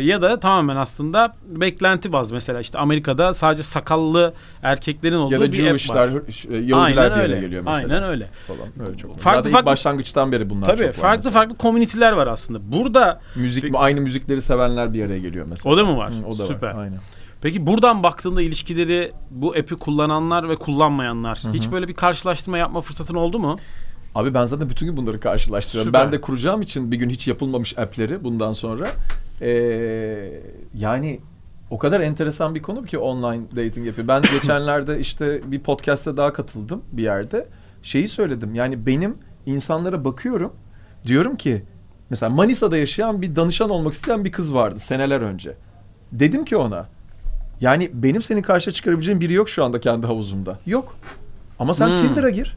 ya 0.02 0.22
da 0.22 0.40
tamamen 0.40 0.76
aslında 0.76 1.36
beklenti 1.46 2.12
bazlı 2.12 2.34
mesela 2.34 2.60
işte 2.60 2.78
Amerika'da 2.78 3.34
sadece 3.34 3.62
sakallı 3.62 4.34
erkeklerin 4.62 5.16
olduğu 5.16 5.32
Ya 5.34 5.40
da 5.40 5.52
bir 5.52 5.58
app 5.58 5.66
var. 5.66 6.08
Jewishler, 6.08 6.58
e, 6.58 6.62
Yahudiler 6.64 7.16
bir 7.16 7.30
yere 7.30 7.40
geliyor 7.40 7.62
mesela. 7.66 7.94
Aynen 7.94 8.02
öyle. 8.10 8.28
Falan. 8.46 8.88
Öyle 8.88 8.96
çok. 8.98 9.18
Farklı 9.18 9.38
Zaten 9.38 9.52
farklı- 9.52 9.66
başlangıçtan 9.66 10.32
beri 10.32 10.50
bunlar 10.50 10.66
Tabii 10.66 10.78
çok 10.78 10.86
var 10.88 10.92
farklı 10.92 11.16
mesela. 11.18 11.32
farklı 11.32 11.56
komüniteler 11.56 12.12
var 12.12 12.26
aslında. 12.26 12.72
Burada 12.72 13.20
Müzik 13.36 13.64
aynı 13.74 14.00
müzikleri 14.00 14.42
sevenler 14.42 14.92
bir 14.92 15.04
araya 15.04 15.18
geliyor 15.18 15.46
mesela. 15.48 15.74
o 15.74 15.76
da 15.76 15.84
mı 15.84 15.96
var? 15.96 16.10
Hı, 16.10 16.26
o 16.26 16.38
da 16.38 16.46
Süper. 16.46 16.74
var. 16.74 16.82
Aynen. 16.82 16.98
Peki 17.44 17.66
buradan 17.66 18.02
baktığında 18.02 18.42
ilişkileri 18.42 19.12
bu 19.30 19.50
app'i 19.50 19.76
kullananlar 19.76 20.48
ve 20.48 20.56
kullanmayanlar 20.56 21.42
hiç 21.52 21.72
böyle 21.72 21.88
bir 21.88 21.92
karşılaştırma 21.92 22.58
yapma 22.58 22.80
fırsatın 22.80 23.14
oldu 23.14 23.38
mu? 23.38 23.58
Abi 24.14 24.34
ben 24.34 24.44
zaten 24.44 24.70
bütün 24.70 24.86
gün 24.86 24.96
bunları 24.96 25.20
karşılaştırıyorum. 25.20 25.88
Süper. 25.88 26.04
Ben 26.04 26.12
de 26.12 26.20
kuracağım 26.20 26.62
için 26.62 26.92
bir 26.92 26.96
gün 26.96 27.10
hiç 27.10 27.28
yapılmamış 27.28 27.78
app'leri 27.78 28.24
bundan 28.24 28.52
sonra. 28.52 28.90
Ee, 29.40 30.42
yani 30.74 31.20
o 31.70 31.78
kadar 31.78 32.00
enteresan 32.00 32.54
bir 32.54 32.62
konu 32.62 32.84
ki 32.84 32.98
online 32.98 33.42
dating 33.50 33.86
yapıyor. 33.86 34.08
Ben 34.08 34.22
geçenlerde 34.32 35.00
işte 35.00 35.40
bir 35.44 35.60
podcast'e 35.60 36.16
daha 36.16 36.32
katıldım 36.32 36.82
bir 36.92 37.02
yerde. 37.02 37.48
Şeyi 37.82 38.08
söyledim. 38.08 38.54
Yani 38.54 38.86
benim 38.86 39.18
insanlara 39.46 40.04
bakıyorum. 40.04 40.52
Diyorum 41.06 41.36
ki 41.36 41.64
mesela 42.10 42.30
Manisa'da 42.30 42.76
yaşayan 42.76 43.22
bir 43.22 43.36
danışan 43.36 43.70
olmak 43.70 43.94
isteyen 43.94 44.24
bir 44.24 44.32
kız 44.32 44.54
vardı 44.54 44.78
seneler 44.78 45.20
önce. 45.20 45.56
Dedim 46.12 46.44
ki 46.44 46.56
ona 46.56 46.93
yani 47.64 47.90
benim 47.92 48.22
senin 48.22 48.42
karşıya 48.42 48.74
çıkarabileceğim 48.74 49.20
biri 49.20 49.32
yok 49.32 49.48
şu 49.48 49.64
anda 49.64 49.80
kendi 49.80 50.06
havuzumda. 50.06 50.58
Yok. 50.66 50.96
Ama 51.58 51.74
sen 51.74 51.88
Hmm. 51.88 51.96
Tinder'a 51.96 52.30
gir. 52.30 52.56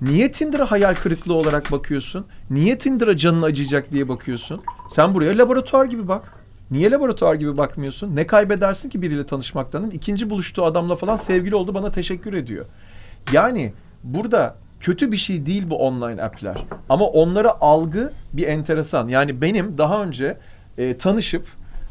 Niye 0.00 0.32
Tinder'a 0.32 0.70
hayal 0.70 0.94
kırıklığı 0.94 1.34
olarak 1.34 1.72
bakıyorsun? 1.72 2.26
Niye 2.50 2.78
Tinder'a 2.78 3.16
canın 3.16 3.42
acıyacak 3.42 3.90
diye 3.92 4.08
bakıyorsun? 4.08 4.60
Sen 4.90 5.14
buraya 5.14 5.38
laboratuvar 5.38 5.84
gibi 5.84 6.08
bak. 6.08 6.32
Niye 6.70 6.90
laboratuvar 6.90 7.34
gibi 7.34 7.56
bakmıyorsun? 7.58 8.16
Ne 8.16 8.26
kaybedersin 8.26 8.88
ki 8.88 9.02
biriyle 9.02 9.26
tanışmaktan? 9.26 9.90
İkinci 9.90 10.30
buluştuğu 10.30 10.64
adamla 10.64 10.96
falan 10.96 11.14
sevgili 11.16 11.54
oldu 11.54 11.74
bana 11.74 11.90
teşekkür 11.90 12.32
ediyor. 12.32 12.64
Yani 13.32 13.72
burada 14.04 14.56
kötü 14.80 15.12
bir 15.12 15.16
şey 15.16 15.46
değil 15.46 15.70
bu 15.70 15.76
online 15.78 16.22
app'ler. 16.22 16.56
Ama 16.88 17.04
onlara 17.06 17.56
algı 17.60 18.12
bir 18.32 18.46
enteresan. 18.48 19.08
Yani 19.08 19.40
benim 19.40 19.78
daha 19.78 20.02
önce 20.02 20.38
e, 20.78 20.96
tanışıp 20.96 21.46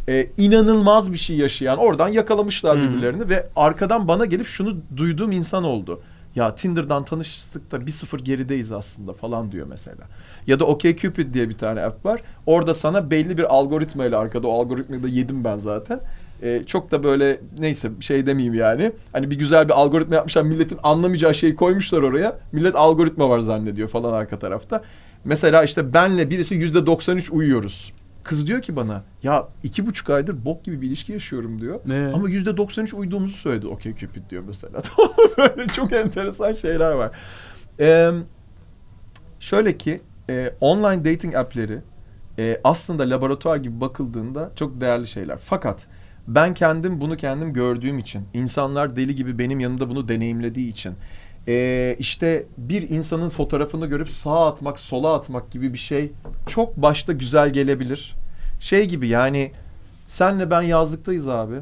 e, 0.09 0.27
inanılmaz 0.37 1.11
bir 1.11 1.17
şey 1.17 1.37
yaşayan 1.37 1.77
oradan 1.77 2.07
yakalamışlar 2.07 2.77
Hmm. 2.77 2.83
birbirlerini 2.83 3.29
ve 3.29 3.47
arkadan 3.55 4.07
bana 4.07 4.25
gelip 4.25 4.45
şunu 4.47 4.77
duyduğum 4.97 5.31
insan 5.31 5.63
oldu. 5.63 6.01
Ya 6.35 6.55
Tinder'dan 6.55 7.05
tanıştık 7.05 7.71
da 7.71 7.85
bir 7.85 7.91
sıfır 7.91 8.19
gerideyiz 8.19 8.71
aslında 8.71 9.13
falan 9.13 9.51
diyor 9.51 9.67
mesela. 9.69 10.03
Ya 10.47 10.59
da 10.59 10.65
OkCupid 10.65 11.33
diye 11.33 11.49
bir 11.49 11.57
tane 11.57 11.81
app 11.81 12.05
var. 12.05 12.21
Orada 12.45 12.73
sana 12.73 13.11
belli 13.11 13.37
bir 13.37 13.55
algoritma 13.55 14.05
ile 14.05 14.17
arkada 14.17 14.47
o 14.47 14.61
algoritmayı 14.61 15.03
da 15.03 15.07
yedim 15.07 15.43
ben 15.43 15.57
zaten. 15.57 15.99
Ee, 16.43 16.61
çok 16.67 16.91
da 16.91 17.03
böyle 17.03 17.39
neyse 17.59 17.91
şey 17.99 18.25
demeyeyim 18.27 18.53
yani. 18.53 18.91
Hani 19.13 19.31
bir 19.31 19.35
güzel 19.39 19.67
bir 19.67 19.73
algoritma 19.73 20.15
yapmışlar. 20.15 20.41
Milletin 20.43 20.79
anlamayacağı 20.83 21.35
şeyi 21.35 21.55
koymuşlar 21.55 22.01
oraya. 22.01 22.39
Millet 22.51 22.75
algoritma 22.75 23.29
var 23.29 23.39
zannediyor 23.39 23.89
falan 23.89 24.13
arka 24.13 24.39
tarafta. 24.39 24.81
Mesela 25.25 25.63
işte 25.63 25.93
benle 25.93 26.29
birisi 26.29 26.55
yüzde 26.55 26.85
93 26.85 27.31
uyuyoruz. 27.31 27.93
Kız 28.25 28.47
diyor 28.47 28.61
ki 28.61 28.75
bana 28.75 29.03
ya 29.23 29.47
iki 29.63 29.85
buçuk 29.85 30.09
aydır 30.09 30.45
bok 30.45 30.63
gibi 30.63 30.81
bir 30.81 30.87
ilişki 30.87 31.13
yaşıyorum 31.13 31.61
diyor. 31.61 31.79
Ne? 31.85 32.11
Ama 32.13 32.29
yüzde 32.29 32.57
93 32.57 32.93
uyduğumuzu 32.93 33.37
söyledi. 33.37 33.67
Okey 33.67 33.95
Cupid 33.95 34.29
diyor 34.29 34.43
mesela. 34.47 34.81
Böyle 35.37 35.67
çok 35.67 35.93
enteresan 35.93 36.53
şeyler 36.53 36.91
var. 36.91 37.11
Ee, 37.79 38.11
şöyle 39.39 39.77
ki 39.77 40.01
e, 40.29 40.53
online 40.61 41.13
dating 41.13 41.35
app'leri 41.35 41.81
e, 42.39 42.61
aslında 42.63 43.09
laboratuvar 43.09 43.57
gibi 43.57 43.81
bakıldığında 43.81 44.51
çok 44.55 44.81
değerli 44.81 45.07
şeyler. 45.07 45.37
Fakat 45.37 45.87
ben 46.27 46.53
kendim 46.53 47.01
bunu 47.01 47.17
kendim 47.17 47.53
gördüğüm 47.53 47.97
için, 47.97 48.25
insanlar 48.33 48.95
deli 48.95 49.15
gibi 49.15 49.39
benim 49.39 49.59
yanımda 49.59 49.89
bunu 49.89 50.07
deneyimlediği 50.07 50.69
için, 50.69 50.93
e, 51.47 51.95
işte 51.99 52.45
bir 52.57 52.89
insanın 52.89 53.29
fotoğrafını 53.29 53.85
görüp 53.85 54.09
sağa 54.09 54.47
atmak, 54.47 54.79
sola 54.79 55.13
atmak 55.13 55.51
gibi 55.51 55.73
bir 55.73 55.77
şey 55.77 56.11
çok 56.47 56.77
başta 56.77 57.13
güzel 57.13 57.49
gelebilir. 57.49 58.15
Şey 58.59 58.85
gibi 58.85 59.07
yani 59.07 59.51
senle 60.05 60.51
ben 60.51 60.61
yazlıktayız 60.61 61.29
abi. 61.29 61.55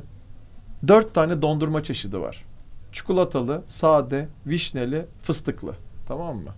Dört 0.87 1.13
tane 1.13 1.41
dondurma 1.41 1.83
çeşidi 1.83 2.19
var. 2.21 2.45
Çikolatalı, 2.91 3.63
sade, 3.67 4.27
vişneli, 4.47 5.05
fıstıklı. 5.21 5.75
Tamam 6.07 6.35
mı? 6.35 6.49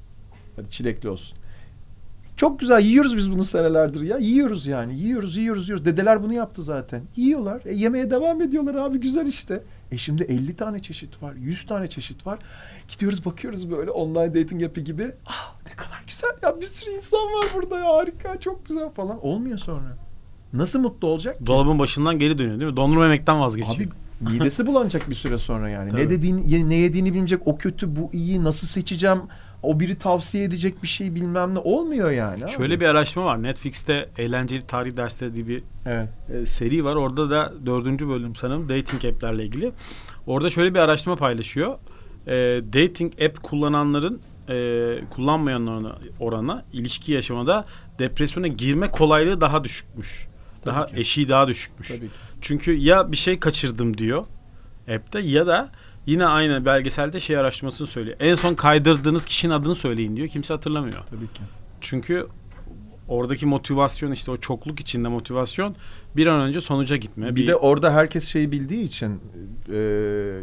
Hadi 0.56 0.72
çilekli 0.72 1.10
olsun. 1.10 1.38
Çok 2.38 2.60
güzel 2.60 2.82
yiyoruz 2.82 3.18
biz 3.18 3.32
bunu 3.32 3.44
senelerdir 3.44 4.02
ya. 4.02 4.18
Yiyoruz 4.18 4.68
yani. 4.68 5.00
Yiyoruz, 5.00 5.38
yiyoruz, 5.38 5.70
yiyoruz. 5.70 5.86
Dedeler 5.86 6.24
bunu 6.24 6.34
yaptı 6.34 6.62
zaten. 6.62 7.02
Yiyorlar. 7.16 7.62
E, 7.66 7.74
yemeye 7.74 8.12
devam 8.12 8.42
ediyorlar 8.42 8.76
abi. 8.76 9.00
Güzel 9.00 9.26
işte. 9.26 9.64
E 9.92 9.98
şimdi 9.98 10.24
50 10.24 10.56
tane 10.56 10.82
çeşit 10.82 11.24
var. 11.24 11.34
100 11.36 11.66
tane 11.66 11.88
çeşit 11.88 12.28
var. 12.28 12.40
Gidiyoruz 12.88 13.26
bakıyoruz 13.26 13.72
böyle 13.72 13.92
online 13.92 14.44
dating 14.44 14.64
app'i 14.64 14.84
gibi. 14.84 15.12
Ah 15.26 15.56
ne 15.66 15.72
kadar 15.72 16.04
güzel 16.08 16.30
ya. 16.44 16.62
Bir 16.62 16.66
sürü 16.66 16.92
insan 16.92 17.20
var 17.20 17.46
burada 17.56 17.80
ya. 17.80 17.88
Harika. 17.88 18.40
Çok 18.40 18.66
güzel 18.66 18.90
falan. 18.90 19.26
Olmuyor 19.26 19.58
sonra. 19.58 19.98
Nasıl 20.54 20.80
mutlu 20.80 21.08
olacak 21.08 21.40
ki? 21.40 21.46
Dolabın 21.46 21.80
başından 21.80 22.20
geri 22.20 22.38
dönüyor 22.38 22.60
değil 22.60 22.72
mi? 22.72 22.78
Dondurma 22.78 23.04
yemekten 23.04 23.40
vazgeçiyor. 23.40 23.76
Abi 23.76 23.88
midesi 24.22 24.68
bulanacak 24.68 25.10
bir 25.10 25.16
süre 25.16 25.38
sonra 25.38 25.70
yani. 25.70 25.92
Tabii. 25.92 26.02
Ne 26.02 26.10
dediğini, 26.10 26.70
ne 26.70 26.76
yediğini 26.76 27.10
bilmeyecek. 27.10 27.48
O 27.48 27.58
kötü, 27.58 27.96
bu 27.96 28.10
iyi. 28.14 28.44
Nasıl 28.44 28.68
seçeceğim? 28.68 29.22
O 29.66 29.80
biri 29.80 29.98
tavsiye 29.98 30.44
edecek 30.44 30.84
bir 30.84 30.88
şey 30.88 31.16
bilmem 31.16 31.56
ne. 31.56 31.60
Olmuyor 31.60 32.12
yani. 32.12 32.44
abi. 32.44 32.52
Şöyle 32.52 32.80
bir 32.80 32.86
araştırma 32.86 33.26
var. 33.26 33.44
Netflix'te 33.44 34.10
eğlenceli 34.18 34.68
tarih 34.68 34.98
dersleri 34.98 35.34
diye 35.34 35.48
bir 35.48 35.64
Evet. 35.86 36.10
e, 36.30 36.46
seri 36.46 36.86
var. 36.86 36.96
Orada 36.96 37.30
da 37.30 37.54
dördüncü 37.66 38.08
bölüm 38.10 38.36
sanırım 38.36 38.70
dating 38.70 39.06
app'lerle 39.06 39.44
ilgili. 39.46 39.72
Orada 40.28 40.50
şöyle 40.50 40.74
bir 40.74 40.80
araştırma 40.80 41.16
paylaşıyor. 41.16 41.76
E, 42.28 42.34
dating 42.74 43.22
app 43.22 43.44
kullananların 43.44 44.22
e, 44.50 44.56
kullanmayanların 45.10 45.94
oranı 46.20 46.64
ilişki 46.74 47.12
yaşamada 47.12 47.66
depresyona 48.00 48.48
girme 48.48 48.92
kolaylığı 48.92 49.42
daha 49.42 49.64
düşükmüş. 49.64 50.28
Tabii 50.62 50.76
daha 50.76 50.86
ki. 50.86 50.96
eşiği 50.98 51.30
daha 51.30 51.48
düşükmüş. 51.48 51.88
Tabii 51.88 52.00
ki. 52.00 52.14
Çünkü 52.42 52.74
ya 52.74 53.12
bir 53.12 53.18
şey 53.18 53.40
kaçırdım 53.40 53.98
diyor 53.98 54.24
app'te 54.96 55.20
ya 55.20 55.48
da 55.48 55.70
yine 56.06 56.26
aynı 56.26 56.66
belgeselde 56.66 57.20
şey 57.20 57.38
araştırmasını 57.38 57.88
söylüyor. 57.88 58.18
En 58.20 58.36
son 58.36 58.56
kaydırdığınız 58.56 59.26
kişinin 59.26 59.54
adını 59.54 59.76
söyleyin 59.76 60.16
diyor. 60.16 60.28
Kimse 60.28 60.54
hatırlamıyor. 60.54 61.06
Tabii 61.10 61.28
ki. 61.28 61.42
Çünkü 61.82 62.28
oradaki 63.08 63.46
motivasyon 63.46 64.12
işte 64.12 64.32
o 64.32 64.38
çokluk 64.38 64.80
içinde 64.80 65.08
motivasyon 65.08 65.76
bir 66.16 66.28
an 66.28 66.42
önce 66.42 66.62
sonuca 66.62 66.96
gitme. 66.96 67.36
Bir 67.36 67.48
de 67.48 67.56
orada 67.56 67.94
herkes 67.94 68.28
şeyi 68.28 68.52
bildiği 68.52 68.84
için 68.84 69.22
e, 69.70 69.78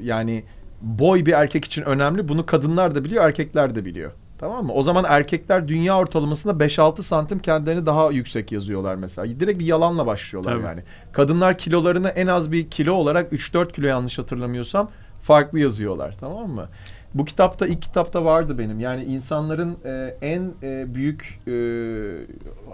yani 0.02 0.44
boy 0.80 1.26
bir 1.26 1.32
erkek 1.32 1.64
için 1.64 1.82
önemli. 1.82 2.28
Bunu 2.28 2.46
kadınlar 2.46 2.94
da 2.94 3.04
biliyor, 3.04 3.24
erkekler 3.24 3.74
de 3.74 3.84
biliyor. 3.84 4.12
Tamam 4.38 4.66
mı? 4.66 4.72
O 4.72 4.82
zaman 4.82 5.04
erkekler 5.08 5.68
dünya 5.68 5.98
ortalamasında 5.98 6.64
5-6 6.64 7.02
santim 7.02 7.38
kendilerini 7.38 7.86
daha 7.86 8.10
yüksek 8.10 8.52
yazıyorlar 8.52 8.94
mesela. 8.94 9.40
Direkt 9.40 9.58
bir 9.58 9.66
yalanla 9.66 10.06
başlıyorlar 10.06 10.52
Tabii. 10.52 10.64
yani. 10.64 10.82
Kadınlar 11.12 11.58
kilolarını 11.58 12.08
en 12.08 12.26
az 12.26 12.52
bir 12.52 12.70
kilo 12.70 12.92
olarak 12.92 13.32
3-4 13.32 13.72
kilo 13.72 13.86
yanlış 13.86 14.18
hatırlamıyorsam 14.18 14.90
farklı 15.22 15.58
yazıyorlar. 15.58 16.16
Tamam 16.20 16.50
mı? 16.50 16.68
Bu 17.14 17.24
kitapta 17.24 17.66
ilk 17.66 17.82
kitapta 17.82 18.24
vardı 18.24 18.58
benim. 18.58 18.80
Yani 18.80 19.04
insanların 19.04 19.76
e, 19.84 20.16
en 20.22 20.52
e, 20.62 20.94
büyük 20.94 21.40
e, 21.46 21.52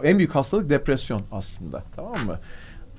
en 0.03 0.19
büyük 0.19 0.35
hastalık 0.35 0.71
depresyon 0.71 1.23
aslında. 1.33 1.83
Tamam 1.97 2.27
mı? 2.27 2.39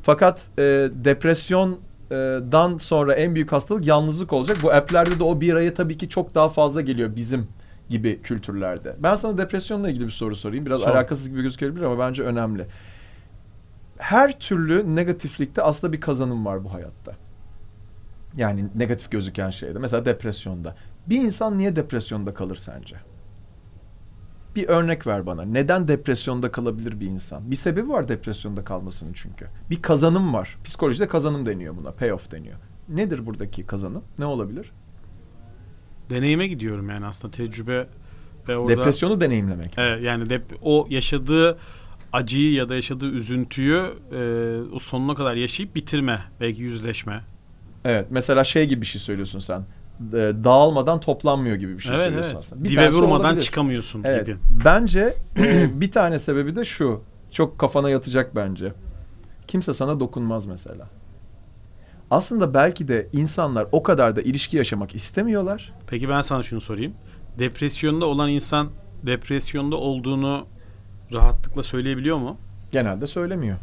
Fakat 0.02 0.48
e, 0.58 0.90
depresyondan 0.94 2.78
sonra 2.78 3.14
en 3.14 3.36
büyük 3.36 3.52
hastalık 3.52 3.86
yalnızlık 3.86 4.34
olacak. 4.34 4.58
Bu 4.64 4.74
app'lerde 4.74 5.20
de 5.20 5.24
o 5.24 5.42
bir 5.42 5.54
aya 5.54 5.74
tabii 5.74 5.98
ki 5.98 6.10
çok 6.10 6.36
daha 6.36 6.50
fazla 6.50 6.82
geliyor 6.82 7.16
bizim 7.16 7.48
gibi 7.90 8.22
kültürlerde. 8.22 8.96
Ben 9.00 9.16
sana 9.16 9.38
depresyonla 9.38 9.90
ilgili 9.90 10.06
bir 10.06 10.12
soru 10.12 10.36
sorayım. 10.36 10.66
Biraz 10.66 10.82
Sor. 10.82 10.92
alakasız 10.92 11.30
gibi 11.30 11.42
gözükebilir 11.42 11.84
ama 11.84 12.08
bence 12.08 12.24
önemli. 12.24 12.66
Her 13.98 14.40
türlü 14.40 14.96
negatiflikte 14.96 15.62
aslında 15.62 15.94
bir 15.94 16.02
kazanım 16.02 16.46
var 16.46 16.64
bu 16.64 16.74
hayatta. 16.74 17.14
Yani 18.38 18.66
negatif 18.76 19.12
gözüken 19.12 19.50
şeyde. 19.50 19.80
Mesela 19.80 20.06
depresyonda. 20.06 20.76
Bir 21.08 21.22
insan 21.22 21.58
niye 21.58 21.76
depresyonda 21.76 22.34
kalır 22.34 22.56
sence? 22.56 22.96
Bir 24.56 24.68
örnek 24.68 25.08
ver 25.08 25.26
bana. 25.26 25.42
Neden 25.42 25.88
depresyonda 25.88 26.52
kalabilir 26.52 27.00
bir 27.00 27.08
insan? 27.08 27.52
Bir 27.52 27.56
sebebi 27.56 27.90
var 27.90 28.08
depresyonda 28.08 28.64
kalmasının 28.64 29.14
çünkü. 29.14 29.48
Bir 29.70 29.82
kazanım 29.82 30.34
var. 30.34 30.58
Psikolojide 30.64 31.08
kazanım 31.08 31.46
deniyor 31.46 31.78
buna. 31.78 31.92
Payoff 31.92 32.32
deniyor. 32.32 32.58
Nedir 32.90 33.26
buradaki 33.26 33.66
kazanım? 33.66 34.04
Ne 34.20 34.26
olabilir? 34.26 34.72
deneyime 36.10 36.48
gidiyorum 36.48 36.90
yani 36.90 37.06
aslında 37.06 37.32
tecrübe 37.32 37.88
ve 38.48 38.58
orada 38.58 38.78
Depresyonu 38.78 39.22
deneyimlemek. 39.22 39.74
Evet, 39.78 40.04
yani 40.04 40.24
dep- 40.24 40.58
o 40.62 40.88
yaşadığı 40.90 41.58
acıyı 42.14 42.54
ya 42.54 42.70
da 42.70 42.76
yaşadığı 42.76 43.10
üzüntüyü 43.10 43.84
e, 44.12 44.62
o 44.74 44.80
sonuna 44.80 45.16
kadar 45.16 45.36
yaşayıp 45.36 45.76
bitirme 45.76 46.20
belki 46.40 46.62
yüzleşme. 46.62 47.24
Evet. 47.86 48.08
Mesela 48.10 48.44
şey 48.44 48.66
gibi 48.68 48.82
bir 48.82 48.86
şey 48.86 49.02
söylüyorsun 49.02 49.40
sen. 49.40 49.60
E, 49.60 49.64
Dağılmadan 50.44 51.00
toplanmıyor 51.00 51.56
gibi 51.56 51.78
bir 51.78 51.84
şey 51.84 51.92
evet 51.92 52.02
söylüyorsun 52.04 52.32
evet. 52.32 52.40
aslında. 52.40 52.64
Bir 52.64 52.70
Dibe 52.70 52.90
vurmadan 52.90 53.26
olabilir. 53.26 53.42
çıkamıyorsun 53.42 54.02
Evet. 54.04 54.26
gibi. 54.26 54.38
Bence 54.66 55.16
e, 55.38 55.82
bir 55.82 55.92
tane 55.92 56.20
sebebi 56.20 56.56
de 56.56 56.66
şu. 56.66 57.02
Çok 57.32 57.60
kafana 57.60 57.90
yatacak 57.90 58.36
bence. 58.36 58.74
Kimse 59.48 59.74
sana 59.74 60.00
dokunmaz 60.00 60.46
mesela. 60.46 60.88
Aslında 62.12 62.54
belki 62.54 62.88
de 62.88 63.08
insanlar 63.14 63.68
o 63.72 63.84
kadar 63.84 64.16
da 64.16 64.22
ilişki 64.22 64.58
yaşamak 64.58 64.96
istemiyorlar. 64.96 65.74
Peki 65.88 66.10
ben 66.10 66.22
sana 66.22 66.44
şunu 66.44 66.62
sorayım. 66.62 66.94
Depresyonda 67.40 68.06
olan 68.06 68.30
insan 68.30 68.70
depresyonda 69.06 69.76
olduğunu 69.76 70.46
rahatlıkla 71.14 71.64
söyleyebiliyor 71.64 72.18
mu? 72.18 72.38
Genelde 72.72 73.08
söylemiyor. 73.08 73.58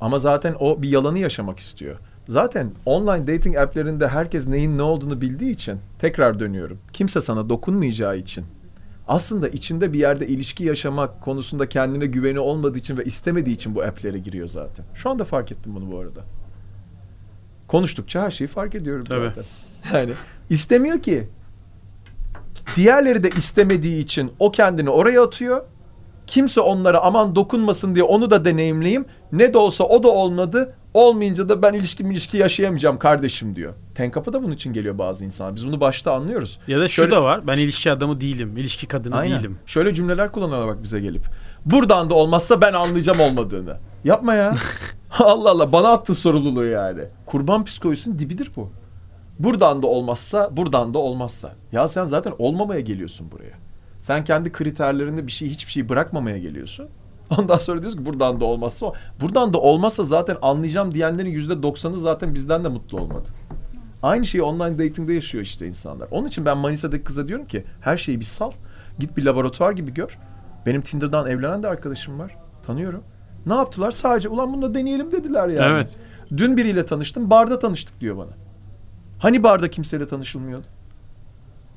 Ama 0.00 0.18
zaten 0.18 0.56
o 0.60 0.82
bir 0.82 0.88
yalanı 0.88 1.18
yaşamak 1.18 1.58
istiyor. 1.58 1.96
Zaten 2.28 2.70
online 2.86 3.26
dating 3.26 3.56
app'lerinde 3.56 4.08
herkes 4.08 4.46
neyin 4.46 4.78
ne 4.78 4.82
olduğunu 4.82 5.20
bildiği 5.20 5.50
için 5.50 5.78
tekrar 5.98 6.40
dönüyorum. 6.40 6.78
Kimse 6.92 7.20
sana 7.20 7.48
dokunmayacağı 7.48 8.16
için. 8.16 8.44
Aslında 9.08 9.48
içinde 9.48 9.92
bir 9.92 9.98
yerde 9.98 10.26
ilişki 10.26 10.64
yaşamak 10.64 11.20
konusunda 11.20 11.68
kendine 11.68 12.06
güveni 12.06 12.38
olmadığı 12.38 12.78
için 12.78 12.96
ve 12.96 13.04
istemediği 13.04 13.52
için 13.52 13.74
bu 13.74 13.82
app'lere 13.82 14.18
giriyor 14.18 14.48
zaten. 14.48 14.84
Şu 14.94 15.10
anda 15.10 15.24
fark 15.24 15.52
ettim 15.52 15.72
bunu 15.76 15.92
bu 15.92 15.98
arada. 15.98 16.20
Konuştukça 17.68 18.22
her 18.22 18.30
şeyi 18.30 18.48
fark 18.48 18.74
ediyorum 18.74 19.04
Tabii. 19.04 19.28
zaten. 19.28 19.44
Yani 19.92 20.12
istemiyor 20.50 21.02
ki. 21.02 21.28
Diğerleri 22.76 23.22
de 23.22 23.30
istemediği 23.30 23.98
için 24.02 24.32
o 24.38 24.50
kendini 24.50 24.90
oraya 24.90 25.22
atıyor. 25.22 25.64
Kimse 26.26 26.60
onlara 26.60 27.00
aman 27.00 27.34
dokunmasın 27.34 27.94
diye 27.94 28.04
onu 28.04 28.30
da 28.30 28.44
deneyimleyeyim. 28.44 29.04
Ne 29.32 29.54
de 29.54 29.58
olsa 29.58 29.84
o 29.84 30.02
da 30.02 30.08
olmadı. 30.08 30.74
Olmayınca 30.94 31.48
da 31.48 31.62
ben 31.62 31.72
ilişki 31.74 32.02
ilişki 32.02 32.38
yaşayamayacağım 32.38 32.98
kardeşim 32.98 33.56
diyor. 33.56 33.74
Tenkapı 33.94 34.32
da 34.32 34.42
bunun 34.42 34.52
için 34.52 34.72
geliyor 34.72 34.98
bazı 34.98 35.24
insanlar. 35.24 35.56
Biz 35.56 35.66
bunu 35.66 35.80
başta 35.80 36.12
anlıyoruz. 36.12 36.58
Ya 36.68 36.80
da 36.80 36.88
şu 36.88 36.94
Şöyle- 36.94 37.10
da 37.10 37.22
var. 37.24 37.46
Ben 37.46 37.58
ilişki 37.58 37.90
adamı 37.92 38.20
değilim. 38.20 38.56
ilişki 38.56 38.86
kadını 38.86 39.16
Aynen. 39.16 39.38
değilim. 39.38 39.58
Şöyle 39.66 39.94
cümleler 39.94 40.32
kullanıyorlar 40.32 40.68
bak 40.76 40.82
bize 40.82 41.00
gelip. 41.00 41.22
Buradan 41.66 42.10
da 42.10 42.14
olmazsa 42.14 42.60
ben 42.60 42.72
anlayacağım 42.72 43.20
olmadığını. 43.20 43.76
Yapma 44.04 44.34
ya. 44.34 44.54
Allah 45.18 45.50
Allah 45.50 45.72
bana 45.72 45.88
attın 45.88 46.14
sorumluluğu 46.14 46.64
yani. 46.64 47.00
Kurban 47.26 47.64
psikolojisinin 47.64 48.18
dibidir 48.18 48.50
bu. 48.56 48.70
Buradan 49.38 49.82
da 49.82 49.86
olmazsa, 49.86 50.56
buradan 50.56 50.94
da 50.94 50.98
olmazsa. 50.98 51.52
Ya 51.72 51.88
sen 51.88 52.04
zaten 52.04 52.32
olmamaya 52.38 52.80
geliyorsun 52.80 53.32
buraya. 53.32 53.54
Sen 54.00 54.24
kendi 54.24 54.52
kriterlerinde 54.52 55.26
bir 55.26 55.32
şey 55.32 55.48
hiçbir 55.48 55.72
şey 55.72 55.88
bırakmamaya 55.88 56.38
geliyorsun. 56.38 56.88
Ondan 57.38 57.58
sonra 57.58 57.82
diyoruz 57.82 57.98
ki 57.98 58.06
buradan 58.06 58.40
da 58.40 58.44
olmazsa. 58.44 58.92
Buradan 59.20 59.54
da 59.54 59.58
olmazsa 59.60 60.02
zaten 60.02 60.36
anlayacağım 60.42 60.94
diyenlerin 60.94 61.30
yüzde 61.30 61.62
doksanı 61.62 61.98
zaten 61.98 62.34
bizden 62.34 62.64
de 62.64 62.68
mutlu 62.68 63.00
olmadı. 63.00 63.28
Aynı 64.02 64.26
şeyi 64.26 64.42
online 64.42 64.78
dating'de 64.78 65.12
yaşıyor 65.12 65.44
işte 65.44 65.66
insanlar. 65.66 66.08
Onun 66.10 66.28
için 66.28 66.46
ben 66.46 66.58
Manisa'daki 66.58 67.04
kıza 67.04 67.28
diyorum 67.28 67.46
ki 67.46 67.64
her 67.80 67.96
şeyi 67.96 68.20
bir 68.20 68.24
sal. 68.24 68.50
Git 68.98 69.16
bir 69.16 69.24
laboratuvar 69.24 69.72
gibi 69.72 69.94
gör. 69.94 70.18
Benim 70.66 70.82
Tinder'dan 70.82 71.26
evlenen 71.26 71.62
de 71.62 71.68
arkadaşım 71.68 72.18
var. 72.18 72.36
Tanıyorum. 72.66 73.02
Ne 73.46 73.54
yaptılar? 73.54 73.90
Sadece 73.90 74.28
ulan 74.28 74.52
bunu 74.52 74.62
da 74.62 74.74
deneyelim 74.74 75.12
dediler 75.12 75.48
yani. 75.48 75.72
Evet. 75.72 75.96
Dün 76.36 76.56
biriyle 76.56 76.86
tanıştım. 76.86 77.30
Barda 77.30 77.58
tanıştık 77.58 78.00
diyor 78.00 78.16
bana. 78.16 78.30
Hani 79.18 79.42
barda 79.42 79.70
kimseyle 79.70 80.08
tanışılmıyordu? 80.08 80.66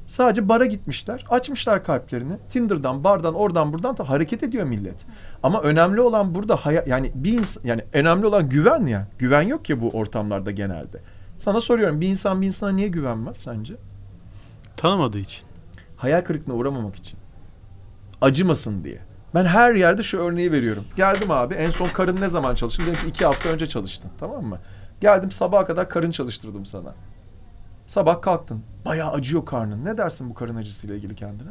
Sadece 0.07 0.49
bara 0.49 0.65
gitmişler. 0.65 1.25
Açmışlar 1.29 1.83
kalplerini. 1.83 2.33
Tinder'dan, 2.49 3.03
bardan, 3.03 3.33
oradan, 3.33 3.73
buradan 3.73 3.97
da 3.97 4.09
hareket 4.09 4.43
ediyor 4.43 4.65
millet. 4.65 4.95
Ama 5.43 5.61
önemli 5.61 6.01
olan 6.01 6.35
burada 6.35 6.55
haya, 6.55 6.83
yani 6.87 7.11
bir 7.15 7.39
insan 7.39 7.63
yani 7.63 7.83
önemli 7.93 8.25
olan 8.25 8.49
güven 8.49 8.85
ya. 8.85 9.07
Güven 9.17 9.41
yok 9.41 9.69
ya 9.69 9.81
bu 9.81 9.89
ortamlarda 9.89 10.51
genelde. 10.51 11.01
Sana 11.37 11.61
soruyorum 11.61 12.01
bir 12.01 12.07
insan 12.07 12.41
bir 12.41 12.47
insana 12.47 12.71
niye 12.71 12.87
güvenmez 12.87 13.37
sence? 13.37 13.73
Tanımadığı 14.77 15.19
için. 15.19 15.45
Hayal 15.97 16.21
kırıklığına 16.21 16.55
uğramamak 16.55 16.95
için. 16.95 17.19
Acımasın 18.21 18.83
diye. 18.83 18.99
Ben 19.35 19.45
her 19.45 19.75
yerde 19.75 20.03
şu 20.03 20.17
örneği 20.17 20.51
veriyorum. 20.51 20.83
Geldim 20.95 21.31
abi 21.31 21.53
en 21.53 21.69
son 21.69 21.87
karın 21.87 22.21
ne 22.21 22.27
zaman 22.27 22.55
çalıştın? 22.55 22.85
Dedim 22.85 22.95
ki 22.95 23.07
iki 23.07 23.25
hafta 23.25 23.49
önce 23.49 23.65
çalıştın 23.65 24.11
tamam 24.19 24.45
mı? 24.45 24.59
Geldim 25.01 25.31
sabaha 25.31 25.65
kadar 25.65 25.89
karın 25.89 26.11
çalıştırdım 26.11 26.65
sana. 26.65 26.93
Sabah 27.87 28.21
kalktın. 28.21 28.61
Bayağı 28.85 29.11
acıyor 29.11 29.45
karnın. 29.45 29.85
Ne 29.85 29.97
dersin 29.97 30.29
bu 30.29 30.33
karın 30.33 30.55
acısıyla 30.55 30.95
ilgili 30.95 31.15
kendine? 31.15 31.49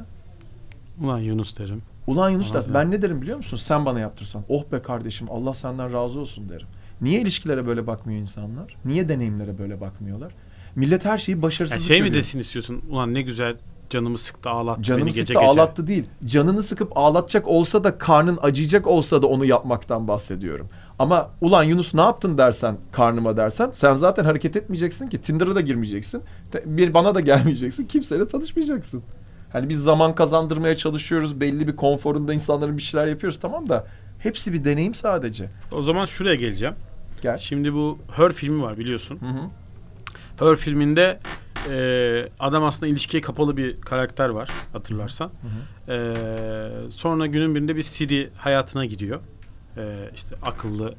Ulan 1.03 1.19
Yunus 1.19 1.59
derim. 1.59 1.83
Ulan 2.07 2.31
Yunus 2.31 2.55
dersin. 2.55 2.75
Ben 2.75 2.91
ne 2.91 3.03
derim 3.03 3.23
biliyor 3.23 3.37
musun? 3.37 3.57
Sen 3.57 3.87
bana 3.87 4.01
yaptırsan. 4.01 4.43
Oh 4.49 4.65
be 4.73 4.83
kardeşim 4.83 5.27
Allah 5.31 5.55
senden 5.55 5.93
razı 5.93 6.21
olsun 6.21 6.49
derim. 6.49 6.67
Niye 7.01 7.21
ilişkilere 7.21 7.67
böyle 7.67 7.87
bakmıyor 7.87 8.21
insanlar? 8.21 8.77
Niye 8.85 9.09
deneyimlere 9.09 9.59
böyle 9.59 9.81
bakmıyorlar? 9.81 10.33
Millet 10.77 11.05
her 11.05 11.19
şeyi 11.19 11.37
Ya 11.37 11.43
başarısızlık 11.43 11.87
şey 11.87 11.97
mi 11.97 12.07
görüyor. 12.07 12.15
desin 12.19 12.39
istiyorsun? 12.39 12.83
Ulan 12.91 13.15
ne 13.15 13.23
güzel 13.23 13.57
canımı 13.91 14.19
sıktı 14.19 14.51
ağlattı 14.51 14.83
Canını 14.83 15.03
beni 15.03 15.13
sıktı 15.13 15.23
gece 15.33 15.35
gece. 15.35 15.47
ağlattı 15.47 15.87
değil. 15.87 16.05
Canını 16.27 16.63
sıkıp 16.63 16.97
ağlatacak 16.97 17.49
olsa 17.49 17.85
da 17.85 17.99
karnın 17.99 18.39
acıyacak 18.43 18.87
olsa 18.87 19.23
da 19.23 19.27
onu 19.27 19.45
yapmaktan 19.45 20.09
bahsediyorum. 20.09 20.69
Ama 20.99 21.31
ulan 21.41 21.63
Yunus 21.63 21.95
ne 21.95 22.01
yaptın 22.01 22.39
dersen 22.39 22.77
karnıma 22.93 23.37
dersen 23.37 23.71
sen 23.73 23.93
zaten 23.93 24.25
hareket 24.25 24.57
etmeyeceksin 24.57 25.09
ki 25.09 25.21
Tinder'a 25.21 25.55
da 25.55 25.61
girmeyeceksin. 25.61 26.23
Bir 26.65 26.95
bana 26.95 27.15
da 27.15 27.21
gelmeyeceksin. 27.21 27.87
Kimseyle 27.87 28.29
tanışmayacaksın. 28.29 29.03
Hani 29.53 29.69
biz 29.69 29.83
zaman 29.83 30.15
kazandırmaya 30.15 30.77
çalışıyoruz. 30.77 31.41
Belli 31.41 31.69
bir 31.69 31.77
konforunda 31.77 32.35
insanların 32.35 32.77
bir 32.77 32.83
şeyler 32.83 33.07
yapıyoruz 33.07 33.41
tamam 33.41 33.69
da 33.69 33.87
hepsi 34.19 34.53
bir 34.53 34.65
deneyim 34.65 34.95
sadece. 34.95 35.51
O 35.73 35.83
zaman 35.83 36.05
şuraya 36.05 36.35
geleceğim. 36.35 36.75
Gel. 37.23 37.39
Şimdi 37.39 37.75
bu 37.75 37.99
Her 38.13 38.33
filmi 38.33 38.63
var 38.63 38.79
biliyorsun. 38.79 39.21
Hı 39.21 39.27
hı. 39.27 40.49
Her 40.51 40.57
filminde 40.57 41.21
e, 41.71 42.29
adam 42.39 42.65
aslında 42.65 42.93
ilişkiye 42.93 43.21
kapalı 43.21 43.57
bir 43.57 43.81
karakter 43.81 44.29
var 44.29 44.49
hatırlarsan. 44.73 45.31
E, 45.89 46.15
sonra 46.91 47.27
günün 47.27 47.55
birinde 47.55 47.77
bir 47.77 47.83
Siri 47.83 48.31
hayatına 48.37 48.85
giriyor. 48.85 49.21
E, 49.77 50.11
işte 50.15 50.37
akıllı 50.43 50.95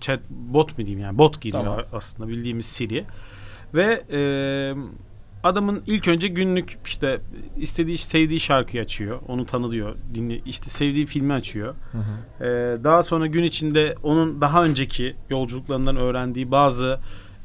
chat 0.00 0.20
bot 0.30 0.78
mu 0.78 0.86
diyeyim 0.86 1.00
yani 1.00 1.18
bot 1.18 1.40
giriyor 1.40 1.64
Tamam. 1.64 1.84
aslında 1.92 2.28
bildiğimiz 2.28 2.66
Siri. 2.66 3.04
Ve 3.74 4.02
e, 4.10 4.20
adamın 5.42 5.82
ilk 5.86 6.08
önce 6.08 6.28
günlük 6.28 6.78
işte 6.84 7.20
istediği 7.56 7.98
sevdiği 7.98 8.40
şarkıyı 8.40 8.82
açıyor. 8.82 9.20
Onu 9.28 9.46
tanıyor. 9.46 9.96
Dinle, 10.14 10.38
işte 10.38 10.70
sevdiği 10.70 11.06
filmi 11.06 11.32
açıyor. 11.32 11.74
Hı 11.92 11.98
hı. 11.98 12.44
Ee, 12.44 12.84
daha 12.84 13.02
sonra 13.02 13.26
gün 13.26 13.42
içinde 13.42 13.94
onun 14.02 14.40
daha 14.40 14.64
önceki 14.64 15.16
yolculuklarından 15.30 15.96
öğrendiği 15.96 16.50
bazı 16.50 17.00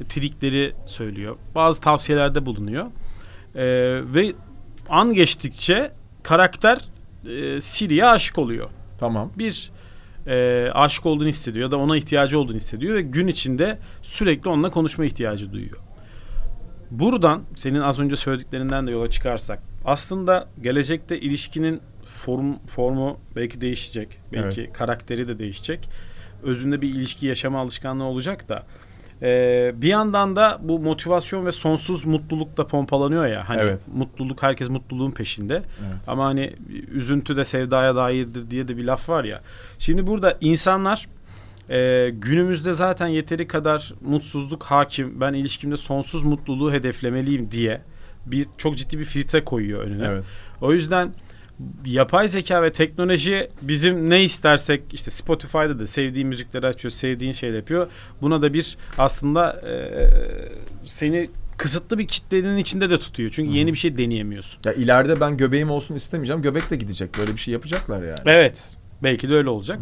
trikleri 0.10 0.74
söylüyor. 0.86 1.36
Bazı 1.56 1.82
tavsiyelerde 1.82 2.46
bulunuyor. 2.46 2.86
Ee, 2.86 3.64
ve 4.14 4.34
an 4.90 5.14
geçtikçe 5.14 5.92
karakter 6.24 6.82
e, 7.28 7.62
Siri'ye 7.62 8.06
aşık 8.06 8.38
oluyor. 8.38 8.70
Tamam. 9.00 9.32
Bir 9.38 9.72
e, 10.28 10.68
aşık 10.74 11.06
olduğunu 11.06 11.28
hissediyor 11.28 11.66
ya 11.66 11.72
da 11.72 11.78
ona 11.78 11.98
ihtiyacı 11.98 12.40
olduğunu 12.40 12.56
hissediyor 12.56 12.96
ve 12.96 13.02
gün 13.02 13.28
içinde 13.28 13.80
sürekli 14.02 14.50
onunla 14.50 14.70
konuşma 14.70 15.06
ihtiyacı 15.06 15.52
duyuyor. 15.52 15.78
Buradan 16.92 17.44
senin 17.56 17.80
az 17.80 18.00
önce 18.00 18.16
söylediklerinden 18.16 18.88
de 18.88 18.92
yola 18.92 19.10
çıkarsak 19.10 19.60
aslında 19.86 20.48
gelecekte 20.62 21.20
ilişkinin 21.20 21.82
form, 22.06 22.54
formu 22.68 23.20
belki 23.36 23.62
değişecek. 23.62 24.18
Belki 24.34 24.70
karakteri 24.74 25.28
de 25.28 25.40
değişecek. 25.40 25.90
Özünde 26.44 26.82
bir 26.82 26.90
ilişki 26.90 27.26
yaşama 27.26 27.60
alışkanlığı 27.60 28.04
olacak 28.04 28.50
da 28.50 28.64
e, 29.22 29.72
bir 29.76 29.88
yandan 29.88 30.36
da 30.36 30.60
bu 30.62 30.80
motivasyon 30.80 31.46
ve 31.46 31.52
sonsuz 31.52 32.06
mutluluk 32.06 32.58
da 32.58 32.68
pompalanıyor 32.68 33.28
ya. 33.28 33.50
Hani 33.50 33.62
Evet. 33.62 33.82
mutluluk 33.94 34.44
herkes 34.44 34.70
mutluluğun 34.70 35.12
peşinde. 35.12 35.54
Evet. 35.56 36.08
Ama 36.08 36.26
hani 36.26 36.54
üzüntü 36.92 37.38
de 37.38 37.46
sevdaya 37.46 37.96
dairdir 37.96 38.50
diye 38.52 38.68
de 38.68 38.78
bir 38.78 38.84
laf 38.84 39.10
var 39.10 39.24
ya. 39.24 39.42
Şimdi 39.80 40.08
burada 40.08 40.38
insanlar 40.42 41.08
e, 41.70 42.10
günümüzde 42.14 42.74
zaten 42.74 43.08
yeteri 43.08 43.48
kadar 43.48 43.94
mutsuzluk 44.02 44.64
hakim. 44.64 45.22
Ben 45.22 45.34
ilişkimde 45.34 45.78
sonsuz 45.78 46.24
mutluluğu 46.24 46.72
hedeflemeliyim 46.72 47.52
diye 47.52 47.82
bir 48.26 48.48
çok 48.58 48.78
ciddi 48.78 49.00
bir 49.00 49.06
filtre 49.06 49.44
koyuyor 49.44 49.84
önüne. 49.84 50.08
Evet. 50.08 50.24
O 50.62 50.74
yüzden 50.74 51.14
yapay 51.86 52.28
zeka 52.28 52.64
ve 52.64 52.72
teknoloji 52.72 53.50
bizim 53.62 54.10
ne 54.10 54.24
istersek 54.24 54.82
işte 54.94 55.12
Spotify'da 55.12 55.80
da 55.80 55.88
sevdiğin 55.88 56.28
müzikleri 56.28 56.68
açıyor, 56.68 56.92
sevdiğin 56.92 57.32
şeyler 57.32 57.56
yapıyor. 57.56 57.88
Buna 58.22 58.42
da 58.42 58.54
bir 58.54 58.78
aslında 58.98 59.62
e, 59.68 59.74
seni 60.86 61.30
kısıtlı 61.58 61.98
bir 61.98 62.08
kitlenin 62.08 62.58
içinde 62.58 62.90
de 62.90 62.98
tutuyor. 62.98 63.30
Çünkü 63.34 63.52
yeni 63.52 63.74
bir 63.74 63.78
şey 63.78 63.98
deneyemiyorsun. 63.98 64.62
Ya 64.66 64.74
ileride 64.74 65.22
ben 65.22 65.38
göbeğim 65.38 65.72
olsun 65.72 65.96
istemeyeceğim. 65.96 66.42
Göbek 66.42 66.70
de 66.70 66.76
gidecek. 66.76 67.18
Böyle 67.18 67.34
bir 67.34 67.40
şey 67.40 67.52
yapacaklar 67.52 68.04
yani. 68.04 68.20
Evet. 68.26 68.78
Belki 69.04 69.30
de 69.30 69.36
öyle 69.36 69.50
olacak. 69.50 69.80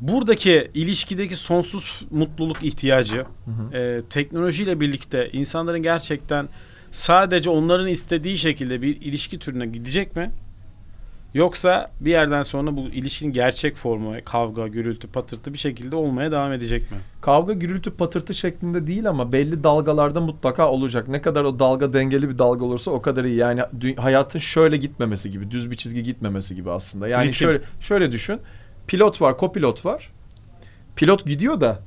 Buradaki 0.00 0.70
ilişkideki 0.74 1.36
sonsuz 1.36 2.02
mutluluk 2.10 2.62
ihtiyacı 2.62 3.24
e, 3.72 4.00
teknolojiyle 4.10 4.80
birlikte 4.80 5.30
insanların 5.32 5.82
gerçekten 5.82 6.48
sadece 6.90 7.50
onların 7.50 7.88
istediği 7.88 8.38
şekilde 8.38 8.82
bir 8.82 9.00
ilişki 9.00 9.38
türüne 9.38 9.66
gidecek 9.66 10.16
mi? 10.16 10.30
Yoksa 11.34 11.90
bir 12.00 12.10
yerden 12.10 12.42
sonra 12.42 12.76
bu 12.76 12.80
ilişkinin 12.80 13.32
gerçek 13.32 13.76
formu, 13.76 14.14
kavga, 14.24 14.68
gürültü, 14.68 15.08
patırtı 15.08 15.52
bir 15.52 15.58
şekilde 15.58 15.96
olmaya 15.96 16.32
devam 16.32 16.52
edecek 16.52 16.90
mi? 16.90 16.96
Kavga 17.20 17.52
gürültü 17.52 17.90
patırtı 17.90 18.34
şeklinde 18.34 18.86
değil 18.86 19.08
ama 19.08 19.32
belli 19.32 19.64
dalgalarda 19.64 20.20
mutlaka 20.20 20.70
olacak. 20.70 21.08
Ne 21.08 21.22
kadar 21.22 21.44
o 21.44 21.58
dalga 21.58 21.92
dengeli 21.92 22.28
bir 22.28 22.38
dalga 22.38 22.64
olursa 22.64 22.90
o 22.90 23.02
kadar 23.02 23.24
iyi. 23.24 23.36
Yani 23.36 23.62
hayatın 23.96 24.38
şöyle 24.38 24.76
gitmemesi 24.76 25.30
gibi, 25.30 25.50
düz 25.50 25.70
bir 25.70 25.76
çizgi 25.76 26.02
gitmemesi 26.02 26.54
gibi 26.54 26.70
aslında. 26.70 27.08
Yani 27.08 27.22
Ritim. 27.22 27.34
şöyle 27.34 27.60
şöyle 27.80 28.12
düşün. 28.12 28.40
Pilot 28.86 29.20
var, 29.20 29.36
kopilot 29.36 29.84
var. 29.84 30.10
Pilot 30.96 31.26
gidiyor 31.26 31.60
da 31.60 31.80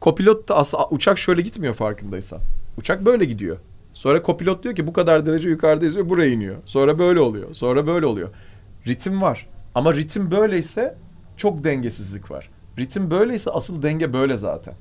kopilot 0.00 0.48
da 0.48 0.56
aslında 0.56 0.88
uçak 0.88 1.18
şöyle 1.18 1.42
gitmiyor 1.42 1.74
farkındaysan. 1.74 2.40
Uçak 2.78 3.04
böyle 3.04 3.24
gidiyor. 3.24 3.56
Sonra 3.94 4.22
kopilot 4.22 4.62
diyor 4.62 4.74
ki 4.74 4.86
bu 4.86 4.92
kadar 4.92 5.26
derece 5.26 5.48
yukarıdayız 5.48 5.96
ve 5.96 6.08
buraya 6.08 6.30
iniyor. 6.30 6.56
Sonra 6.66 6.98
böyle 6.98 7.20
oluyor. 7.20 7.54
Sonra 7.54 7.86
böyle 7.86 8.06
oluyor. 8.06 8.28
Ritim 8.86 9.22
var. 9.22 9.46
Ama 9.74 9.94
ritim 9.94 10.30
böyleyse 10.30 10.94
çok 11.36 11.64
dengesizlik 11.64 12.30
var. 12.30 12.50
Ritim 12.78 13.10
böyleyse 13.10 13.50
asıl 13.50 13.82
denge 13.82 14.12
böyle 14.12 14.36
zaten. 14.36 14.74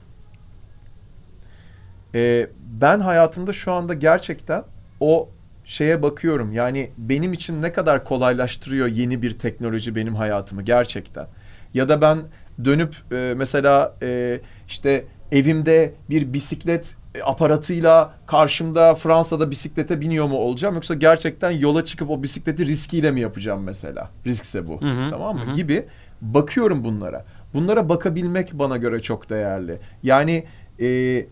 Ee, 2.15 2.49
ben 2.81 2.99
hayatımda 2.99 3.53
şu 3.53 3.71
anda 3.71 3.93
gerçekten 3.93 4.63
o 4.99 5.29
şeye 5.65 6.01
bakıyorum. 6.01 6.51
Yani 6.51 6.91
benim 6.97 7.33
için 7.33 7.61
ne 7.61 7.73
kadar 7.73 8.03
kolaylaştırıyor 8.03 8.87
yeni 8.87 9.21
bir 9.21 9.39
teknoloji 9.39 9.95
benim 9.95 10.15
hayatımı 10.15 10.61
gerçekten. 10.61 11.27
Ya 11.73 11.89
da 11.89 12.01
ben 12.01 12.19
dönüp 12.65 12.95
e, 13.11 13.33
mesela 13.37 13.95
e, 14.01 14.39
işte 14.67 15.05
evimde 15.31 15.93
bir 16.09 16.33
bisiklet 16.33 16.95
aparatıyla 17.23 18.13
karşımda 18.27 18.95
Fransa'da 18.95 19.51
bisiklete 19.51 20.01
biniyor 20.01 20.25
mu 20.25 20.37
olacağım 20.37 20.75
yoksa 20.75 20.93
gerçekten 20.93 21.51
yola 21.51 21.85
çıkıp 21.85 22.09
o 22.09 22.23
bisikleti 22.23 22.65
riskiyle 22.65 23.11
mi 23.11 23.21
yapacağım 23.21 23.63
mesela? 23.63 24.09
Riskse 24.25 24.67
bu. 24.67 24.81
Hı 24.81 24.91
hı, 24.91 25.09
Tamam 25.11 25.37
mı? 25.37 25.45
hı 25.45 25.51
hı. 25.51 25.55
Gibi 25.55 25.85
bakıyorum 26.21 26.83
bunlara. 26.83 27.25
Bunlara 27.53 27.89
bakabilmek 27.89 28.53
bana 28.53 28.77
göre 28.77 28.99
çok 28.99 29.29
değerli. 29.29 29.79
Yani 30.03 30.43
e, 30.79 31.25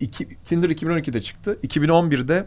iki, 0.00 0.28
Tinder 0.44 0.70
2012'de 0.70 1.22
çıktı. 1.22 1.58
2011'de 1.66 2.46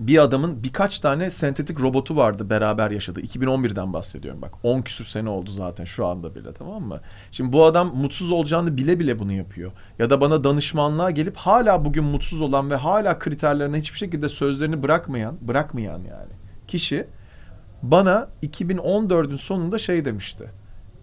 bir 0.00 0.18
adamın 0.18 0.62
birkaç 0.62 0.98
tane 0.98 1.30
sentetik 1.30 1.80
robotu 1.80 2.16
vardı 2.16 2.50
beraber 2.50 2.90
yaşadı. 2.90 3.20
2011'den 3.20 3.92
bahsediyorum 3.92 4.42
bak. 4.42 4.54
10 4.62 4.82
küsür 4.82 5.04
sene 5.04 5.28
oldu 5.28 5.50
zaten 5.50 5.84
şu 5.84 6.06
anda 6.06 6.34
bile 6.34 6.52
tamam 6.52 6.82
mı? 6.82 7.00
Şimdi 7.32 7.52
bu 7.52 7.64
adam 7.64 7.96
mutsuz 7.96 8.30
olacağını 8.30 8.76
bile 8.76 8.98
bile 8.98 9.18
bunu 9.18 9.32
yapıyor. 9.32 9.72
Ya 9.98 10.10
da 10.10 10.20
bana 10.20 10.44
danışmanlığa 10.44 11.10
gelip 11.10 11.36
hala 11.36 11.84
bugün 11.84 12.04
mutsuz 12.04 12.40
olan 12.40 12.70
ve 12.70 12.76
hala 12.76 13.18
kriterlerine 13.18 13.78
hiçbir 13.78 13.98
şekilde 13.98 14.28
sözlerini 14.28 14.82
bırakmayan, 14.82 15.36
bırakmayan 15.40 15.98
yani 15.98 16.32
kişi 16.68 17.06
bana 17.82 18.28
2014'ün 18.42 19.36
sonunda 19.36 19.78
şey 19.78 20.04
demişti. 20.04 20.50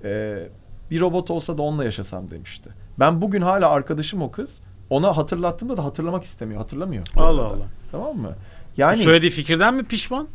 Ee, 0.03 0.49
bir 0.91 1.01
robot 1.01 1.31
olsa 1.31 1.57
da 1.57 1.62
onunla 1.62 1.83
yaşasam 1.83 2.31
demişti. 2.31 2.69
Ben 2.99 3.21
bugün 3.21 3.41
hala 3.41 3.69
arkadaşım 3.69 4.21
o 4.21 4.31
kız. 4.31 4.62
Ona 4.89 5.17
hatırlattığımda 5.17 5.77
da 5.77 5.83
hatırlamak 5.83 6.23
istemiyor. 6.23 6.62
Hatırlamıyor. 6.62 7.05
Allah 7.15 7.45
Allah. 7.45 7.65
Tamam 7.91 8.17
mı? 8.17 8.36
Yani 8.77 8.97
Söylediği 8.97 9.31
fikirden 9.31 9.73
mi 9.73 9.83
pişman? 9.83 10.27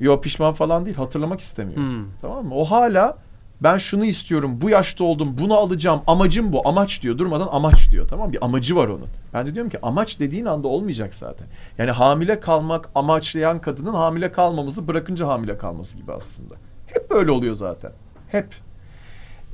yo 0.00 0.20
pişman 0.20 0.52
falan 0.54 0.84
değil. 0.84 0.96
Hatırlamak 0.96 1.40
istemiyor. 1.40 1.76
Hmm. 1.76 2.04
Tamam 2.20 2.46
mı? 2.46 2.54
O 2.54 2.64
hala 2.64 3.18
ben 3.60 3.78
şunu 3.78 4.04
istiyorum. 4.04 4.58
Bu 4.60 4.70
yaşta 4.70 5.04
oldum. 5.04 5.36
Bunu 5.40 5.54
alacağım. 5.54 6.00
Amacım 6.06 6.52
bu. 6.52 6.68
Amaç 6.68 7.02
diyor. 7.02 7.18
Durmadan 7.18 7.48
amaç 7.50 7.90
diyor. 7.90 8.08
Tamam 8.08 8.26
mı? 8.26 8.32
Bir 8.32 8.44
amacı 8.44 8.76
var 8.76 8.88
onun. 8.88 9.06
Ben 9.34 9.46
de 9.46 9.54
diyorum 9.54 9.70
ki 9.70 9.78
amaç 9.82 10.20
dediğin 10.20 10.44
anda 10.44 10.68
olmayacak 10.68 11.14
zaten. 11.14 11.46
Yani 11.78 11.90
hamile 11.90 12.40
kalmak 12.40 12.90
amaçlayan 12.94 13.60
kadının 13.60 13.94
hamile 13.94 14.32
kalmamızı 14.32 14.88
bırakınca 14.88 15.26
hamile 15.28 15.58
kalması 15.58 15.96
gibi 15.96 16.12
aslında. 16.12 16.54
Hep 16.86 17.10
böyle 17.10 17.30
oluyor 17.30 17.54
zaten. 17.54 17.92
Hep. 18.28 18.48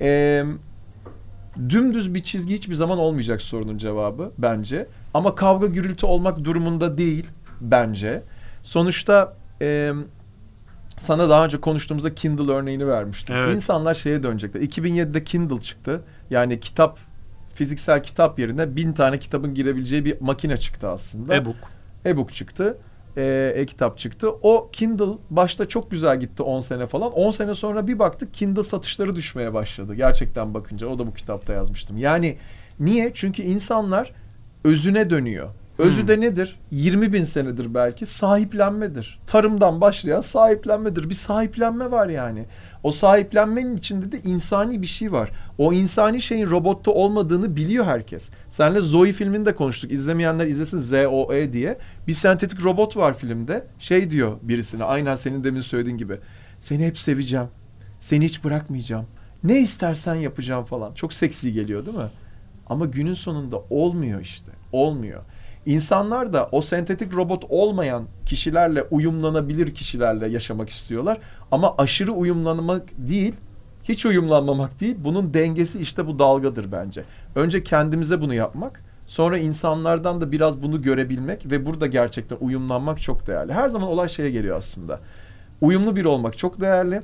Eee 0.01 0.45
dümdüz 1.69 2.15
bir 2.15 2.23
çizgi 2.23 2.55
hiçbir 2.55 2.75
zaman 2.75 2.99
olmayacak 2.99 3.43
sorunun 3.43 3.79
cevabı 3.79 4.33
bence. 4.39 4.87
Ama 5.15 5.35
kavga 5.35 5.67
gürültü 5.67 6.07
olmak 6.07 6.45
durumunda 6.45 6.99
değil 6.99 7.27
bence. 7.61 8.23
Sonuçta 8.63 9.37
e, 9.63 9.93
sana 10.99 11.29
daha 11.29 11.45
önce 11.45 11.61
konuştuğumuzda 11.61 12.15
Kindle 12.15 12.53
örneğini 12.53 12.89
vermiştim. 12.89 13.37
Evet. 13.37 13.55
İnsanlar 13.55 13.95
şeye 13.95 14.23
dönecekler. 14.23 14.61
2007'de 14.61 15.25
Kindle 15.25 15.61
çıktı. 15.61 16.05
Yani 16.31 16.61
kitap 16.61 16.99
fiziksel 17.55 18.03
kitap 18.03 18.39
yerine 18.39 18.77
bin 18.77 18.93
tane 18.93 19.19
kitabın 19.19 19.55
girebileceği 19.55 20.05
bir 20.05 20.21
makine 20.21 20.57
çıktı 20.57 20.89
aslında. 20.89 21.35
E-book. 21.35 21.57
E-book 22.07 22.35
çıktı. 22.35 22.79
E-kitap 23.17 23.99
çıktı. 23.99 24.31
O 24.43 24.71
Kindle 24.73 25.19
başta 25.31 25.69
çok 25.69 25.91
güzel 25.91 26.21
gitti 26.21 26.43
10 26.43 26.61
sene 26.61 26.87
falan. 26.87 27.13
10 27.13 27.31
sene 27.31 27.55
sonra 27.55 27.87
bir 27.87 27.99
baktık 27.99 28.35
Kindle 28.35 28.63
satışları 28.63 29.17
düşmeye 29.17 29.55
başladı. 29.55 29.95
Gerçekten 29.95 30.55
bakınca 30.55 30.87
o 30.87 30.99
da 30.99 31.07
bu 31.07 31.15
kitapta 31.15 31.53
yazmıştım. 31.53 31.99
Yani 31.99 32.39
niye? 32.81 33.11
Çünkü 33.15 33.43
insanlar 33.43 34.13
özüne 34.65 35.11
dönüyor. 35.11 35.49
Özü 35.81 36.01
Hmm. 36.01 36.09
de 36.09 36.21
nedir? 36.21 36.61
20 36.71 37.13
bin 37.13 37.25
senedir 37.25 37.75
belki 37.75 38.07
sahiplenmedir. 38.07 39.21
Tarımdan 39.27 39.81
başlayan 39.81 40.21
sahiplenmedir. 40.21 41.09
Bir 41.09 41.15
sahiplenme 41.15 41.91
var 41.91 42.09
yani. 42.09 42.47
O 42.83 42.91
sahiplenmenin 42.91 43.77
içinde 43.77 44.13
de 44.13 44.21
insani 44.21 44.83
bir 44.83 44.87
şey 44.87 45.13
var. 45.13 45.31
O 45.59 45.73
insani 45.73 46.21
şeyin 46.21 46.47
robotta 46.51 46.91
olmadığını 46.91 47.57
biliyor 47.57 47.85
herkes. 47.85 48.31
Senle 48.51 48.81
Zoe 48.81 49.13
filmini 49.13 49.47
de 49.47 49.55
konuştuk. 49.55 49.93
İzlemeyenler 49.93 50.47
izlesin 50.47 50.79
Z-O-E 50.79 51.53
diye. 51.53 51.79
Bir 52.09 52.13
sentetik 52.13 52.65
robot 52.65 52.97
var 52.97 53.19
filmde. 53.19 53.67
Şey 53.79 54.11
diyor 54.11 54.37
birisine 54.43 54.85
aynen 54.85 55.15
senin 55.15 55.45
demin 55.45 55.61
söylediğin 55.61 55.99
gibi. 55.99 56.19
Seni 56.61 56.87
hep 56.87 56.99
seveceğim. 56.99 57.47
Seni 58.01 58.25
hiç 58.25 58.45
bırakmayacağım. 58.45 59.07
Ne 59.45 59.61
istersen 59.61 60.15
yapacağım 60.15 60.65
falan. 60.65 60.95
Çok 60.95 61.13
seksi 61.13 61.53
geliyor 61.53 61.87
değil 61.87 61.97
mi? 61.97 62.05
Ama 62.67 62.87
günün 62.87 63.15
sonunda 63.15 63.57
olmuyor 63.71 64.21
işte. 64.21 64.53
Olmuyor. 64.73 65.21
İnsanlar 65.67 66.33
da 66.33 66.49
o 66.53 66.61
sentetik 66.61 67.15
robot 67.15 67.45
olmayan 67.49 68.05
kişilerle 68.27 68.83
uyumlanabilir 68.83 69.75
kişilerle 69.75 70.29
yaşamak 70.29 70.69
istiyorlar. 70.69 71.19
Ama 71.51 71.75
aşırı 71.79 72.13
uyumlanmak 72.13 72.83
değil, 72.99 73.35
hiç 73.85 74.07
uyumlanmamak 74.07 74.81
değil. 74.81 74.97
Bunun 74.99 75.35
dengesi 75.35 75.81
işte 75.81 76.07
bu 76.07 76.19
dalgadır 76.19 76.73
bence. 76.73 77.05
Önce 77.35 77.65
kendimize 77.65 78.21
bunu 78.21 78.35
yapmak, 78.35 78.85
sonra 79.07 79.39
insanlardan 79.39 80.21
da 80.21 80.33
biraz 80.33 80.63
bunu 80.63 80.83
görebilmek 80.83 81.51
ve 81.51 81.67
burada 81.67 81.87
gerçekten 81.87 82.37
uyumlanmak 82.41 83.03
çok 83.03 83.27
değerli. 83.27 83.53
Her 83.53 83.69
zaman 83.69 83.89
olay 83.89 84.09
şeye 84.09 84.31
geliyor 84.31 84.57
aslında. 84.57 85.01
Uyumlu 85.61 85.97
bir 85.97 86.05
olmak 86.05 86.39
çok 86.39 86.61
değerli. 86.61 87.03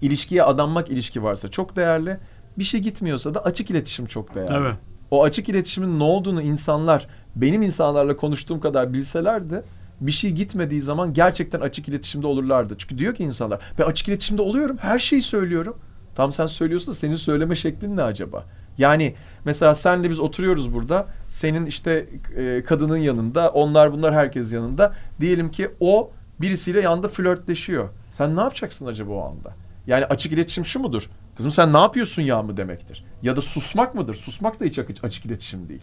İlişkiye 0.00 0.42
adanmak 0.42 0.88
ilişki 0.90 1.22
varsa 1.22 1.50
çok 1.50 1.76
değerli. 1.76 2.16
Bir 2.58 2.64
şey 2.64 2.80
gitmiyorsa 2.80 3.34
da 3.34 3.44
açık 3.44 3.70
iletişim 3.70 4.06
çok 4.06 4.34
değerli. 4.34 4.54
Evet. 4.54 4.74
O 5.10 5.24
açık 5.24 5.48
iletişimin 5.48 5.98
ne 5.98 6.02
olduğunu 6.02 6.42
insanlar 6.42 7.06
benim 7.36 7.62
insanlarla 7.62 8.16
konuştuğum 8.16 8.60
kadar 8.60 8.92
bilselerdi 8.92 9.62
bir 10.00 10.12
şey 10.12 10.30
gitmediği 10.30 10.80
zaman 10.80 11.14
gerçekten 11.14 11.60
açık 11.60 11.88
iletişimde 11.88 12.26
olurlardı. 12.26 12.74
Çünkü 12.78 12.98
diyor 12.98 13.14
ki 13.14 13.24
insanlar 13.24 13.60
ben 13.78 13.84
açık 13.84 14.08
iletişimde 14.08 14.42
oluyorum 14.42 14.76
her 14.80 14.98
şeyi 14.98 15.22
söylüyorum. 15.22 15.76
Tam 16.14 16.32
sen 16.32 16.46
söylüyorsun 16.46 16.88
da 16.88 16.96
senin 16.96 17.16
söyleme 17.16 17.54
şeklin 17.54 17.96
ne 17.96 18.02
acaba? 18.02 18.44
Yani 18.78 19.14
mesela 19.44 19.74
senle 19.74 20.10
biz 20.10 20.20
oturuyoruz 20.20 20.74
burada. 20.74 21.06
Senin 21.28 21.66
işte 21.66 22.06
e, 22.36 22.64
kadının 22.64 22.96
yanında, 22.96 23.50
onlar 23.50 23.92
bunlar 23.92 24.14
herkes 24.14 24.52
yanında. 24.52 24.94
Diyelim 25.20 25.50
ki 25.50 25.70
o 25.80 26.10
birisiyle 26.40 26.80
yanında 26.80 27.08
flörtleşiyor. 27.08 27.88
Sen 28.10 28.36
ne 28.36 28.40
yapacaksın 28.40 28.86
acaba 28.86 29.12
o 29.12 29.30
anda? 29.30 29.52
Yani 29.86 30.04
açık 30.04 30.32
iletişim 30.32 30.64
şu 30.64 30.80
mudur? 30.80 31.10
Kızım 31.36 31.52
sen 31.52 31.72
ne 31.72 31.78
yapıyorsun 31.78 32.22
ya 32.22 32.42
mı 32.42 32.56
demektir? 32.56 33.04
Ya 33.22 33.36
da 33.36 33.40
susmak 33.40 33.94
mıdır? 33.94 34.14
Susmak 34.14 34.60
da 34.60 34.64
hiç 34.64 34.78
açık 35.02 35.26
iletişim 35.26 35.68
değil. 35.68 35.82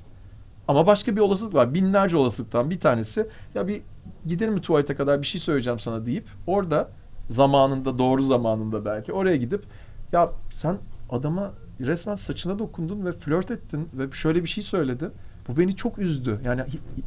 Ama 0.67 0.87
başka 0.87 1.15
bir 1.15 1.21
olasılık 1.21 1.53
var. 1.53 1.73
Binlerce 1.73 2.17
olasılıktan 2.17 2.69
bir 2.69 2.79
tanesi 2.79 3.27
ya 3.55 3.67
bir 3.67 3.81
gidelim 4.25 4.53
mi 4.53 4.61
tuvalete 4.61 4.95
kadar 4.95 5.21
bir 5.21 5.27
şey 5.27 5.41
söyleyeceğim 5.41 5.79
sana 5.79 6.05
deyip 6.05 6.27
orada 6.47 6.89
zamanında 7.27 7.97
doğru 7.97 8.21
zamanında 8.21 8.85
belki 8.85 9.13
oraya 9.13 9.35
gidip 9.35 9.63
ya 10.11 10.29
sen 10.51 10.77
adama 11.09 11.51
resmen 11.79 12.15
saçına 12.15 12.59
dokundun 12.59 13.05
ve 13.05 13.11
flört 13.11 13.51
ettin 13.51 13.89
ve 13.93 14.11
şöyle 14.11 14.43
bir 14.43 14.49
şey 14.49 14.63
söyledin. 14.63 15.11
Bu 15.47 15.57
beni 15.57 15.75
çok 15.75 15.99
üzdü. 15.99 16.39
Yani 16.45 16.61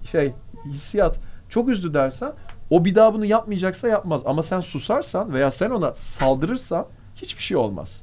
şey 0.04 0.32
hissiyat 0.66 1.18
çok 1.48 1.68
üzdü 1.68 1.94
dersen 1.94 2.32
o 2.70 2.84
bir 2.84 2.94
daha 2.94 3.14
bunu 3.14 3.24
yapmayacaksa 3.24 3.88
yapmaz. 3.88 4.22
Ama 4.26 4.42
sen 4.42 4.60
susarsan 4.60 5.32
veya 5.32 5.50
sen 5.50 5.70
ona 5.70 5.94
saldırırsan 5.94 6.86
hiçbir 7.14 7.42
şey 7.42 7.56
olmaz. 7.56 8.02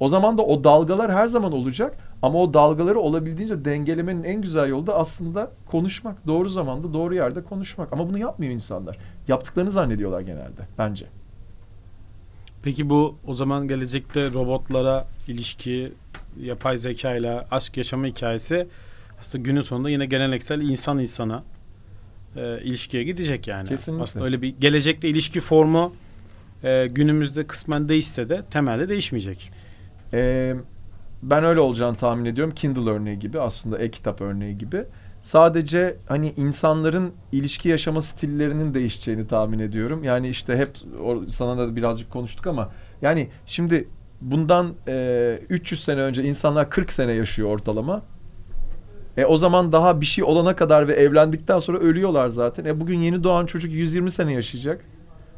O 0.00 0.08
zaman 0.08 0.38
da 0.38 0.42
o 0.42 0.64
dalgalar 0.64 1.12
her 1.12 1.26
zaman 1.26 1.52
olacak 1.52 1.96
ama 2.22 2.38
o 2.38 2.54
dalgaları 2.54 2.98
olabildiğince 3.00 3.64
dengelemenin 3.64 4.24
en 4.24 4.42
güzel 4.42 4.68
yolu 4.68 4.86
da 4.86 4.94
aslında 4.94 5.50
konuşmak. 5.66 6.26
Doğru 6.26 6.48
zamanda 6.48 6.92
doğru 6.92 7.14
yerde 7.14 7.42
konuşmak. 7.42 7.92
Ama 7.92 8.08
bunu 8.08 8.18
yapmıyor 8.18 8.52
insanlar. 8.52 8.96
Yaptıklarını 9.28 9.70
zannediyorlar 9.70 10.20
genelde 10.20 10.60
bence. 10.78 11.06
Peki 12.62 12.90
bu 12.90 13.16
o 13.26 13.34
zaman 13.34 13.68
gelecekte 13.68 14.32
robotlara 14.32 15.06
ilişki, 15.28 15.92
yapay 16.40 16.76
zeka 16.76 17.14
ile 17.14 17.46
aşk 17.50 17.76
yaşama 17.76 18.06
hikayesi 18.06 18.66
aslında 19.20 19.44
günün 19.44 19.60
sonunda 19.60 19.90
yine 19.90 20.06
geleneksel 20.06 20.60
insan 20.60 20.98
insana 20.98 21.42
e, 22.36 22.60
ilişkiye 22.62 23.04
gidecek 23.04 23.48
yani. 23.48 23.68
Kesinlikle. 23.68 24.02
Aslında 24.02 24.24
öyle 24.24 24.42
bir 24.42 24.54
gelecekte 24.60 25.08
ilişki 25.08 25.40
formu 25.40 25.92
e, 26.64 26.86
günümüzde 26.86 27.46
kısmen 27.46 27.88
değişse 27.88 28.28
de 28.28 28.42
temelde 28.50 28.88
değişmeyecek. 28.88 29.50
Ee, 30.14 30.54
ben 31.22 31.44
öyle 31.44 31.60
olacağını 31.60 31.96
tahmin 31.96 32.24
ediyorum. 32.24 32.54
Kindle 32.54 32.90
örneği 32.90 33.18
gibi 33.18 33.40
aslında 33.40 33.78
e-kitap 33.78 34.20
örneği 34.20 34.58
gibi. 34.58 34.84
Sadece 35.20 35.96
hani 36.06 36.32
insanların 36.36 37.12
ilişki 37.32 37.68
yaşama 37.68 38.00
stillerinin 38.00 38.74
değişeceğini 38.74 39.26
tahmin 39.26 39.58
ediyorum. 39.58 40.04
Yani 40.04 40.28
işte 40.28 40.56
hep 40.56 40.78
sana 41.28 41.58
da 41.58 41.76
birazcık 41.76 42.10
konuştuk 42.10 42.46
ama 42.46 42.70
yani 43.02 43.28
şimdi 43.46 43.88
bundan 44.20 44.74
e, 44.88 45.38
300 45.48 45.84
sene 45.84 46.00
önce 46.00 46.24
insanlar 46.24 46.70
40 46.70 46.92
sene 46.92 47.12
yaşıyor 47.12 47.48
ortalama. 47.48 48.02
E 49.16 49.24
o 49.24 49.36
zaman 49.36 49.72
daha 49.72 50.00
bir 50.00 50.06
şey 50.06 50.24
olana 50.24 50.56
kadar 50.56 50.88
ve 50.88 50.92
evlendikten 50.92 51.58
sonra 51.58 51.78
ölüyorlar 51.78 52.28
zaten. 52.28 52.64
E 52.64 52.80
bugün 52.80 52.98
yeni 52.98 53.24
doğan 53.24 53.46
çocuk 53.46 53.72
120 53.72 54.10
sene 54.10 54.32
yaşayacak. 54.32 54.84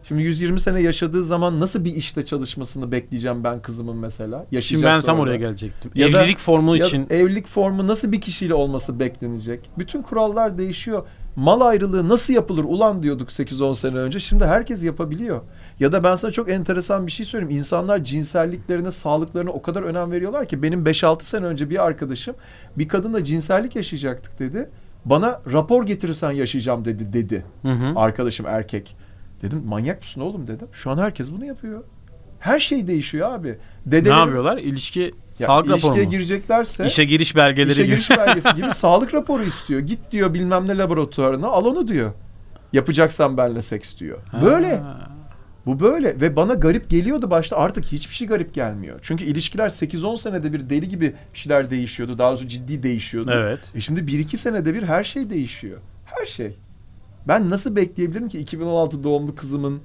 Şimdi 0.09 0.23
120 0.23 0.61
sene 0.61 0.81
yaşadığı 0.81 1.25
zaman 1.25 1.61
nasıl 1.61 1.85
bir 1.85 1.95
işte 1.95 2.25
çalışmasını 2.27 2.93
bekleyeceğim 2.93 3.45
ben 3.45 3.63
kızımın 3.63 3.97
mesela? 3.97 4.37
Yaşayacak 4.37 4.65
Şimdi 4.65 4.85
ben 4.85 4.93
tam 4.95 5.03
sonra. 5.03 5.21
oraya 5.21 5.37
gelecektim. 5.37 5.91
Ya 5.95 6.13
da- 6.13 6.23
Evlilik 6.23 6.39
formu 6.39 6.77
Ya 6.77 6.87
için 6.87 7.07
evlilik 7.11 7.47
formu 7.47 7.87
nasıl 7.87 8.13
bir 8.13 8.21
kişiyle 8.21 8.55
olması 8.55 9.01
beklenecek? 9.01 9.71
Bütün 9.79 10.03
kurallar 10.03 10.59
değişiyor. 10.59 11.07
Mal 11.37 11.61
ayrılığı 11.61 12.09
nasıl 12.09 12.35
yapılır 12.35 12.65
ulan 12.65 13.03
diyorduk 13.03 13.29
8-10 13.33 13.75
sene 13.75 13.97
önce. 13.97 14.21
Şimdi 14.21 14.45
herkes 14.45 14.85
yapabiliyor. 14.85 15.41
Ya 15.81 15.93
da 15.93 16.05
ben 16.05 16.15
sana 16.15 16.31
çok 16.31 16.51
enteresan 16.51 17.07
bir 17.07 17.13
şey 17.13 17.27
söyleyeyim. 17.27 17.57
İnsanlar 17.57 18.05
cinselliklerine, 18.05 18.91
sağlıklarına 18.91 19.51
o 19.51 19.63
kadar 19.63 19.83
önem 19.83 20.11
veriyorlar 20.13 20.49
ki 20.49 20.63
benim 20.63 20.85
5-6 20.87 21.25
sene 21.25 21.47
önce 21.47 21.71
bir 21.71 21.85
arkadaşım 21.85 22.35
bir 22.79 22.89
kadınla 22.89 23.25
cinsellik 23.25 23.77
yaşayacaktık 23.77 24.39
dedi. 24.39 24.69
Bana 25.05 25.41
rapor 25.53 25.87
getirirsen 25.87 26.31
yaşayacağım 26.33 26.85
dedi 26.85 27.13
dedi. 27.13 27.45
Hı 27.63 27.73
hı. 27.73 27.93
Arkadaşım 27.97 28.47
erkek. 28.47 28.97
Dedim 29.43 29.63
manyak 29.67 29.99
mısın 30.01 30.21
oğlum 30.21 30.49
dedim. 30.49 30.69
Şu 30.73 30.91
an 30.91 30.99
herkes 30.99 31.33
bunu 31.33 31.45
yapıyor. 31.45 31.85
Her 32.39 32.59
şey 32.59 32.87
değişiyor 32.87 33.31
abi. 33.33 33.49
ne 33.87 33.93
Dedelerim, 33.93 34.19
yapıyorlar? 34.19 34.59
İlişki 34.59 35.01
Ya 35.01 35.47
sağlık 35.47 35.67
raporu 35.69 35.77
ilişkiye 35.79 36.05
mu? 36.05 36.11
gireceklerse 36.11 36.87
İşe 36.87 37.05
giriş 37.05 37.37
belgeleri 37.37 37.73
İşe 37.73 37.83
gibi. 37.83 37.91
giriş 37.95 38.11
belgesi 38.11 38.55
gibi 38.55 38.71
sağlık 38.75 39.15
raporu 39.15 39.43
istiyor. 39.43 39.81
Git 39.81 39.99
diyor 40.13 40.35
bilmem 40.35 40.69
ne 40.69 40.79
laboratuvarına 40.79 41.47
al 41.47 41.65
onu 41.65 41.89
diyor. 41.89 42.13
Yapacaksan 42.73 43.37
benle 43.37 43.63
seks 43.63 43.99
diyor. 43.99 44.19
Böyle. 44.43 44.77
Ha. 44.77 45.11
Bu 45.67 45.81
böyle 45.81 46.21
ve 46.21 46.37
bana 46.37 46.55
garip 46.55 46.91
geliyordu 46.91 47.31
başta 47.31 47.57
artık 47.57 47.85
hiçbir 47.85 48.15
şey 48.15 48.29
garip 48.29 48.55
gelmiyor. 48.55 48.99
Çünkü 49.03 49.25
ilişkiler 49.25 49.69
8-10 49.69 50.17
senede 50.19 50.53
bir 50.53 50.71
deli 50.71 50.89
gibi 50.89 51.15
bir 51.35 51.39
şeyler 51.39 51.71
değişiyordu. 51.71 52.19
Daha 52.19 52.31
doğrusu 52.31 52.49
ciddi 52.49 52.83
değişiyordu. 52.83 53.31
Evet. 53.35 53.73
E 53.75 53.81
şimdi 53.81 54.01
1-2 54.01 54.37
senede 54.37 54.75
bir 54.75 54.83
her 54.83 55.05
şey 55.05 55.31
değişiyor. 55.31 55.79
Her 56.05 56.27
şey. 56.27 56.57
Ben 57.29 57.51
nasıl 57.51 57.77
bekleyebilirim 57.77 58.29
ki 58.29 58.39
2016 58.39 59.05
doğumlu 59.05 59.35
kızımın 59.35 59.81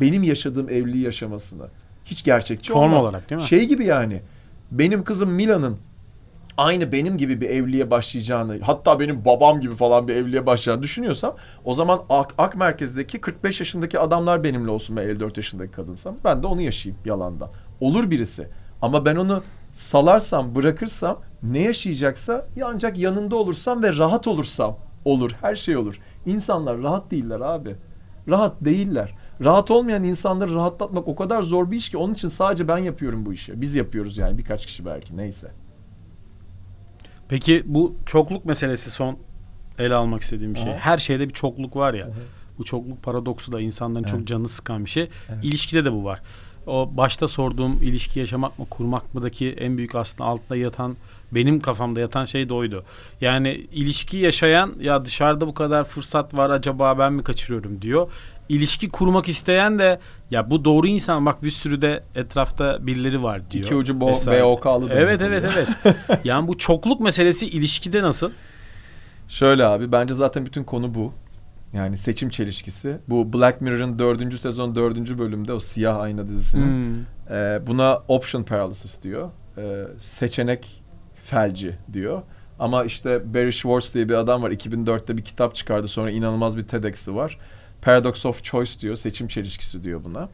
benim 0.00 0.22
yaşadığım 0.22 0.68
evliliği 0.68 1.04
yaşamasını? 1.04 1.66
Hiç 2.04 2.24
gerçekçi 2.24 2.72
Form 2.72 2.82
olmaz. 2.92 3.04
olarak 3.04 3.30
değil 3.30 3.40
mi? 3.40 3.48
Şey 3.48 3.64
gibi 3.68 3.84
yani. 3.84 4.22
benim 4.70 5.04
kızım 5.04 5.30
Mila'nın 5.30 5.76
aynı 6.56 6.92
benim 6.92 7.18
gibi 7.18 7.40
bir 7.40 7.50
evliliğe 7.50 7.90
başlayacağını 7.90 8.60
hatta 8.62 9.00
benim 9.00 9.24
babam 9.24 9.60
gibi 9.60 9.74
falan 9.74 10.08
bir 10.08 10.16
evliliğe 10.16 10.46
başlayacağını 10.46 10.82
düşünüyorsam 10.82 11.36
o 11.64 11.74
zaman 11.74 12.00
Ak, 12.08 12.34
Ak 12.38 12.56
merkezdeki 12.56 13.20
45 13.20 13.60
yaşındaki 13.60 13.98
adamlar 13.98 14.44
benimle 14.44 14.70
olsun 14.70 14.96
ben 14.96 15.02
54 15.02 15.36
yaşındaki 15.36 15.72
kadınsam 15.72 16.16
ben 16.24 16.42
de 16.42 16.46
onu 16.46 16.60
yaşayayım 16.60 17.00
yalanda. 17.04 17.50
Olur 17.80 18.10
birisi 18.10 18.48
ama 18.82 19.04
ben 19.04 19.16
onu 19.16 19.42
salarsam 19.72 20.54
bırakırsam 20.54 21.20
ne 21.42 21.58
yaşayacaksa 21.58 22.46
ya 22.56 22.66
ancak 22.74 22.98
yanında 22.98 23.36
olursam 23.36 23.82
ve 23.82 23.96
rahat 23.96 24.26
olursam 24.26 24.76
olur 25.04 25.30
her 25.40 25.54
şey 25.54 25.76
olur. 25.76 26.00
İnsanlar 26.28 26.82
rahat 26.82 27.10
değiller 27.10 27.40
abi. 27.40 27.76
Rahat 28.28 28.64
değiller. 28.64 29.14
Rahat 29.44 29.70
olmayan 29.70 30.04
insanları 30.04 30.54
rahatlatmak 30.54 31.08
o 31.08 31.16
kadar 31.16 31.42
zor 31.42 31.70
bir 31.70 31.76
iş 31.76 31.90
ki 31.90 31.96
onun 31.96 32.14
için 32.14 32.28
sadece 32.28 32.68
ben 32.68 32.78
yapıyorum 32.78 33.26
bu 33.26 33.32
işi. 33.32 33.60
Biz 33.60 33.74
yapıyoruz 33.74 34.18
yani 34.18 34.38
birkaç 34.38 34.66
kişi 34.66 34.86
belki 34.86 35.16
neyse. 35.16 35.50
Peki 37.28 37.62
bu 37.66 37.94
çokluk 38.06 38.44
meselesi 38.44 38.90
son 38.90 39.18
ele 39.78 39.94
almak 39.94 40.22
istediğim 40.22 40.54
bir 40.54 40.58
şey. 40.58 40.70
Aha. 40.72 40.78
Her 40.78 40.98
şeyde 40.98 41.28
bir 41.28 41.34
çokluk 41.34 41.76
var 41.76 41.94
ya. 41.94 42.04
Aha. 42.04 42.12
Bu 42.58 42.64
çokluk 42.64 43.02
paradoksu 43.02 43.52
da 43.52 43.60
insanların 43.60 44.04
Evet. 44.04 44.10
çok 44.10 44.26
canını 44.26 44.48
sıkan 44.48 44.84
bir 44.84 44.90
şey. 44.90 45.10
Evet. 45.28 45.44
İlişkide 45.44 45.84
de 45.84 45.92
bu 45.92 46.04
var. 46.04 46.22
O 46.66 46.90
başta 46.96 47.28
sorduğum 47.28 47.72
ilişki 47.82 48.20
yaşamak 48.20 48.58
mı 48.58 48.66
kurmak 48.70 49.14
mıdaki 49.14 49.50
en 49.50 49.76
büyük 49.76 49.94
aslında 49.94 50.24
altta 50.24 50.56
yatan 50.56 50.96
benim 51.32 51.60
kafamda 51.60 52.00
yatan 52.00 52.24
şey 52.24 52.48
de 52.48 52.54
oydu. 52.54 52.84
Yani 53.20 53.52
ilişki 53.72 54.16
yaşayan 54.16 54.74
ya 54.80 55.04
dışarıda 55.04 55.46
bu 55.46 55.54
kadar 55.54 55.84
fırsat 55.84 56.34
var 56.36 56.50
acaba 56.50 56.98
ben 56.98 57.12
mi 57.12 57.22
kaçırıyorum 57.24 57.82
diyor. 57.82 58.10
İlişki 58.48 58.88
kurmak 58.88 59.28
isteyen 59.28 59.78
de 59.78 60.00
ya 60.30 60.50
bu 60.50 60.64
doğru 60.64 60.86
insan 60.86 61.26
bak 61.26 61.42
bir 61.42 61.50
sürü 61.50 61.82
de 61.82 62.02
etrafta 62.14 62.86
birileri 62.86 63.22
var 63.22 63.50
diyor. 63.50 63.64
İki 63.64 63.74
ucu 63.74 63.92
bo-. 63.92 64.42
BOK'lı 64.42 64.90
Evet 64.92 65.22
evet 65.22 65.44
oluyor. 65.44 65.66
evet. 65.84 65.98
yani 66.24 66.48
bu 66.48 66.58
çokluk 66.58 67.00
meselesi 67.00 67.46
ilişkide 67.46 68.02
nasıl? 68.02 68.30
Şöyle 69.28 69.64
abi 69.64 69.92
bence 69.92 70.14
zaten 70.14 70.46
bütün 70.46 70.64
konu 70.64 70.94
bu. 70.94 71.12
Yani 71.72 71.96
seçim 71.96 72.28
çelişkisi. 72.28 72.98
Bu 73.08 73.32
Black 73.32 73.60
Mirror'ın 73.60 73.98
dördüncü 73.98 74.38
sezon 74.38 74.74
dördüncü 74.74 75.18
bölümde 75.18 75.52
o 75.52 75.58
siyah 75.58 76.00
ayna 76.00 76.28
dizisinin. 76.28 76.66
Hmm. 76.66 77.36
Ee, 77.36 77.66
buna 77.66 78.02
option 78.08 78.42
paralysis 78.42 79.02
diyor. 79.02 79.30
Ee, 79.58 79.84
seçenek 79.98 80.82
felci 81.28 81.74
diyor. 81.92 82.22
Ama 82.58 82.84
işte 82.84 83.34
Barry 83.34 83.52
Schwartz 83.52 83.94
diye 83.94 84.08
bir 84.08 84.14
adam 84.14 84.42
var. 84.42 84.50
2004'te 84.50 85.16
bir 85.16 85.22
kitap 85.24 85.54
çıkardı. 85.54 85.88
Sonra 85.88 86.10
inanılmaz 86.10 86.56
bir 86.56 86.62
TEDx'i 86.62 87.14
var. 87.14 87.38
Paradox 87.82 88.26
of 88.26 88.42
Choice 88.44 88.80
diyor. 88.80 88.94
Seçim 88.94 89.28
çelişkisi 89.28 89.84
diyor 89.84 90.04
buna. 90.04 90.28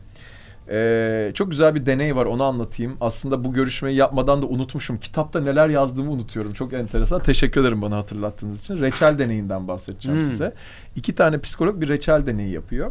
Ee, 0.70 1.30
çok 1.34 1.50
güzel 1.50 1.74
bir 1.74 1.86
deney 1.86 2.16
var. 2.16 2.26
Onu 2.26 2.44
anlatayım. 2.44 2.96
Aslında 3.00 3.44
bu 3.44 3.52
görüşmeyi 3.52 3.96
yapmadan 3.96 4.42
da 4.42 4.46
unutmuşum. 4.46 4.98
Kitapta 4.98 5.40
neler 5.40 5.68
yazdığımı 5.68 6.10
unutuyorum. 6.10 6.52
Çok 6.52 6.72
enteresan. 6.72 7.22
Teşekkür 7.22 7.60
ederim 7.60 7.82
bana 7.82 7.96
hatırlattığınız 7.96 8.60
için. 8.60 8.80
Reçel 8.80 9.18
deneyinden 9.18 9.68
bahsedeceğim 9.68 10.20
Hmm. 10.20 10.26
size. 10.30 10.52
İki 10.96 11.14
tane 11.14 11.40
psikolog 11.40 11.80
bir 11.80 11.88
reçel 11.88 12.26
deneyi 12.26 12.50
yapıyor. 12.52 12.90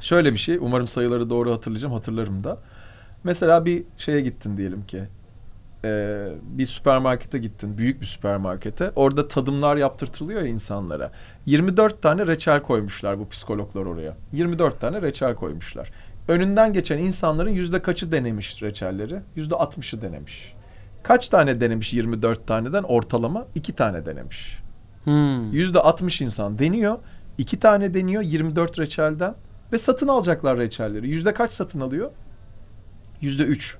Şöyle 0.00 0.32
bir 0.32 0.38
şey. 0.38 0.56
Umarım 0.60 0.86
sayıları 0.86 1.30
doğru 1.30 1.52
hatırlayacağım. 1.52 1.94
Hatırlarım 1.94 2.44
da. 2.44 2.58
Mesela 3.24 3.64
bir 3.64 3.82
şeye 3.96 4.20
gittin 4.20 4.56
diyelim 4.56 4.86
ki. 4.86 5.02
Ee, 5.84 6.28
bir 6.42 6.66
süpermarkete 6.66 7.38
gittin. 7.38 7.78
Büyük 7.78 8.00
bir 8.00 8.06
süpermarkete. 8.06 8.92
Orada 8.96 9.28
tadımlar 9.28 9.76
yaptırtılıyor 9.76 10.42
ya 10.42 10.46
insanlara. 10.46 11.10
24 11.46 12.02
tane 12.02 12.26
reçel 12.26 12.62
koymuşlar 12.62 13.18
bu 13.18 13.28
psikologlar 13.28 13.86
oraya. 13.86 14.16
24 14.32 14.80
tane 14.80 15.02
reçel 15.02 15.34
koymuşlar. 15.34 15.90
Önünden 16.28 16.72
geçen 16.72 16.98
insanların 16.98 17.50
yüzde 17.50 17.82
kaçı 17.82 18.12
denemiş 18.12 18.62
reçelleri? 18.62 19.20
Yüzde 19.36 19.54
60'ı 19.54 20.02
denemiş. 20.02 20.54
Kaç 21.02 21.28
tane 21.28 21.60
denemiş 21.60 21.92
24 21.92 22.46
taneden? 22.46 22.82
Ortalama 22.82 23.46
2 23.54 23.72
tane 23.72 24.06
denemiş. 24.06 24.58
Hmm. 25.04 25.52
Yüzde 25.52 25.80
60 25.80 26.20
insan 26.20 26.58
deniyor. 26.58 26.98
2 27.38 27.60
tane 27.60 27.94
deniyor 27.94 28.22
24 28.22 28.78
reçelden. 28.78 29.34
Ve 29.72 29.78
satın 29.78 30.08
alacaklar 30.08 30.58
reçelleri. 30.58 31.08
Yüzde 31.08 31.34
kaç 31.34 31.52
satın 31.52 31.80
alıyor? 31.80 32.10
Yüzde 33.20 33.42
3. 33.42 33.78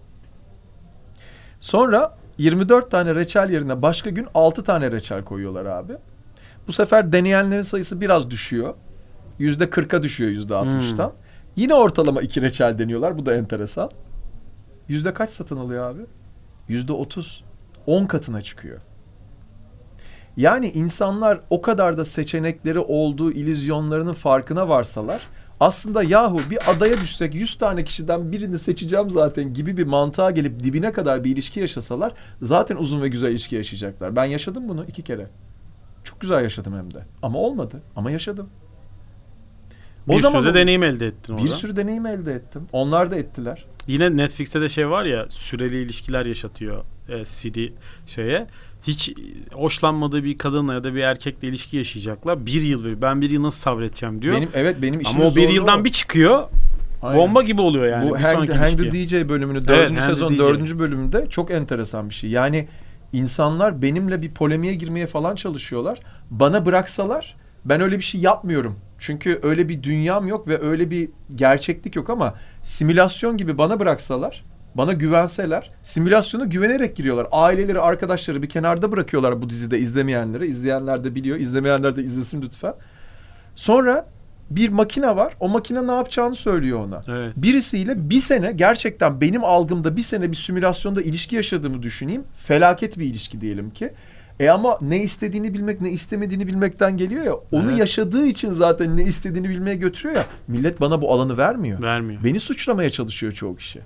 Sonra 1.64 2.16
24 2.38 2.90
tane 2.90 3.14
reçel 3.14 3.50
yerine 3.50 3.82
başka 3.82 4.10
gün 4.10 4.26
6 4.34 4.64
tane 4.64 4.92
reçel 4.92 5.24
koyuyorlar 5.24 5.66
abi. 5.66 5.92
Bu 6.66 6.72
sefer 6.72 7.12
deneyenlerin 7.12 7.62
sayısı 7.62 8.00
biraz 8.00 8.30
düşüyor. 8.30 8.74
Yüzde 9.38 9.64
40'a 9.64 10.02
düşüyor 10.02 10.30
yüzde 10.30 10.54
60'tan. 10.54 11.10
Yine 11.56 11.74
ortalama 11.74 12.22
2 12.22 12.42
reçel 12.42 12.78
deniyorlar. 12.78 13.18
Bu 13.18 13.26
da 13.26 13.34
enteresan. 13.34 13.90
Yüzde 14.88 15.14
kaç 15.14 15.30
satın 15.30 15.56
alıyor 15.56 15.90
abi? 15.90 16.00
Yüzde 16.68 16.92
30. 16.92 17.44
10 17.86 18.06
katına 18.06 18.42
çıkıyor. 18.42 18.80
Yani 20.36 20.70
insanlar 20.70 21.40
o 21.50 21.62
kadar 21.62 21.96
da 21.96 22.04
seçenekleri 22.04 22.78
olduğu 22.78 23.32
illüzyonlarının 23.32 24.12
farkına 24.12 24.68
varsalar 24.68 25.22
aslında 25.60 26.02
yahu 26.02 26.40
bir 26.50 26.70
adaya 26.70 27.00
düşsek 27.00 27.34
100 27.34 27.58
tane 27.58 27.84
kişiden 27.84 28.32
birini 28.32 28.58
seçeceğim 28.58 29.10
zaten 29.10 29.54
gibi 29.54 29.76
bir 29.76 29.86
mantığa 29.86 30.30
gelip 30.30 30.64
dibine 30.64 30.92
kadar 30.92 31.24
bir 31.24 31.30
ilişki 31.30 31.60
yaşasalar 31.60 32.12
zaten 32.42 32.76
uzun 32.76 33.02
ve 33.02 33.08
güzel 33.08 33.30
ilişki 33.30 33.56
yaşayacaklar. 33.56 34.16
Ben 34.16 34.24
yaşadım 34.24 34.68
bunu 34.68 34.84
iki 34.88 35.02
kere. 35.02 35.26
Çok 36.04 36.20
güzel 36.20 36.42
yaşadım 36.42 36.76
hem 36.76 36.94
de. 36.94 37.06
Ama 37.22 37.38
olmadı. 37.38 37.82
Ama 37.96 38.10
yaşadım. 38.10 38.48
Bir 40.08 40.18
sürü 40.22 40.44
de 40.44 40.54
deneyim 40.54 40.82
elde 40.82 41.06
ettin 41.06 41.32
orada. 41.32 41.44
Bir 41.44 41.48
sürü 41.48 41.76
deneyim 41.76 42.06
elde 42.06 42.34
ettim. 42.34 42.62
Onlar 42.72 43.10
da 43.10 43.16
ettiler. 43.16 43.64
Yine 43.86 44.16
Netflix'te 44.16 44.60
de 44.60 44.68
şey 44.68 44.90
var 44.90 45.04
ya 45.04 45.26
süreli 45.30 45.82
ilişkiler 45.82 46.26
yaşatıyor 46.26 46.84
e, 47.08 47.24
Siri 47.24 47.72
şeye. 48.06 48.46
Hiç 48.86 49.12
hoşlanmadığı 49.52 50.24
bir 50.24 50.38
kadınla 50.38 50.74
ya 50.74 50.84
da 50.84 50.94
bir 50.94 51.00
erkekle 51.00 51.48
ilişki 51.48 51.76
yaşayacaklar. 51.76 52.46
Bir 52.46 52.62
yıl 52.62 52.84
böyle. 52.84 53.02
Ben 53.02 53.20
bir 53.20 53.30
yıl 53.30 53.42
nasıl 53.42 53.60
sabredeceğim 53.60 54.22
diyor. 54.22 54.36
Benim 54.36 54.48
evet 54.54 54.82
benim 54.82 55.00
işim 55.00 55.20
Ama 55.20 55.30
o 55.30 55.36
bir 55.36 55.48
yıldan 55.48 55.84
bir 55.84 55.92
çıkıyor. 55.92 56.48
Aynen. 57.02 57.18
Bomba 57.18 57.42
gibi 57.42 57.60
oluyor 57.60 57.86
yani. 57.86 58.10
Bu 58.10 58.14
bir 58.14 58.20
Hang, 58.20 58.78
the. 58.78 58.92
DJ 58.92 59.28
bölümünü 59.28 59.68
dördüncü 59.68 60.00
Hang 60.00 60.08
the 60.08 60.14
sezon 60.14 60.34
DJ. 60.34 60.38
dördüncü 60.38 60.78
bölümünde 60.78 61.26
çok 61.30 61.50
enteresan 61.50 62.08
bir 62.08 62.14
şey. 62.14 62.30
Yani 62.30 62.68
insanlar 63.12 63.82
benimle 63.82 64.22
bir 64.22 64.34
polemiğe 64.34 64.74
girmeye 64.74 65.06
falan 65.06 65.34
çalışıyorlar. 65.34 66.00
Bana 66.30 66.66
bıraksalar 66.66 67.36
ben 67.64 67.80
öyle 67.80 67.98
bir 67.98 68.02
şey 68.02 68.20
yapmıyorum. 68.20 68.76
Çünkü 68.98 69.40
öyle 69.42 69.68
bir 69.68 69.82
dünyam 69.82 70.28
yok 70.28 70.48
ve 70.48 70.62
öyle 70.62 70.90
bir 70.90 71.08
gerçeklik 71.34 71.96
yok 71.96 72.10
ama 72.10 72.34
simülasyon 72.62 73.36
gibi 73.36 73.58
bana 73.58 73.80
bıraksalar, 73.80 74.44
bana 74.74 74.92
güvenseler, 74.92 75.70
simülasyona 75.82 76.44
güvenerek 76.44 76.96
giriyorlar. 76.96 77.26
Aileleri, 77.32 77.80
arkadaşları 77.80 78.42
bir 78.42 78.48
kenarda 78.48 78.92
bırakıyorlar 78.92 79.42
bu 79.42 79.50
dizide 79.50 79.78
izlemeyenlere. 79.78 80.46
İzleyenler 80.46 81.04
de 81.04 81.14
biliyor, 81.14 81.38
izlemeyenler 81.38 81.96
de 81.96 82.02
izlesin 82.02 82.42
lütfen. 82.42 82.74
Sonra 83.54 84.06
bir 84.50 84.68
makine 84.68 85.16
var. 85.16 85.36
O 85.40 85.48
makine 85.48 85.86
ne 85.86 85.92
yapacağını 85.92 86.34
söylüyor 86.34 86.80
ona. 86.80 87.00
Evet. 87.08 87.32
Birisiyle 87.36 88.10
bir 88.10 88.20
sene 88.20 88.52
gerçekten 88.52 89.20
benim 89.20 89.44
algımda 89.44 89.96
bir 89.96 90.02
sene 90.02 90.30
bir 90.30 90.36
simülasyonda 90.36 91.02
ilişki 91.02 91.36
yaşadığımı 91.36 91.82
düşüneyim. 91.82 92.24
Felaket 92.36 92.98
bir 92.98 93.04
ilişki 93.04 93.40
diyelim 93.40 93.70
ki. 93.70 93.92
E 94.40 94.48
ama 94.48 94.78
ne 94.80 95.02
istediğini 95.02 95.54
bilmek 95.54 95.80
ne 95.80 95.90
istemediğini 95.90 96.46
bilmekten 96.46 96.96
geliyor 96.96 97.24
ya. 97.24 97.34
Onu 97.34 97.68
Evet. 97.70 97.78
yaşadığı 97.78 98.26
için 98.26 98.50
zaten 98.50 98.96
ne 98.96 99.02
istediğini 99.02 99.48
bilmeye 99.48 99.76
götürüyor 99.76 100.14
ya. 100.16 100.26
Millet 100.48 100.80
bana 100.80 101.00
bu 101.00 101.12
alanı 101.12 101.36
vermiyor. 101.36 101.82
Vermiyor. 101.82 102.24
Beni 102.24 102.40
suçlamaya 102.40 102.90
çalışıyor 102.90 103.32
çoğu 103.32 103.56
kişi. 103.56 103.80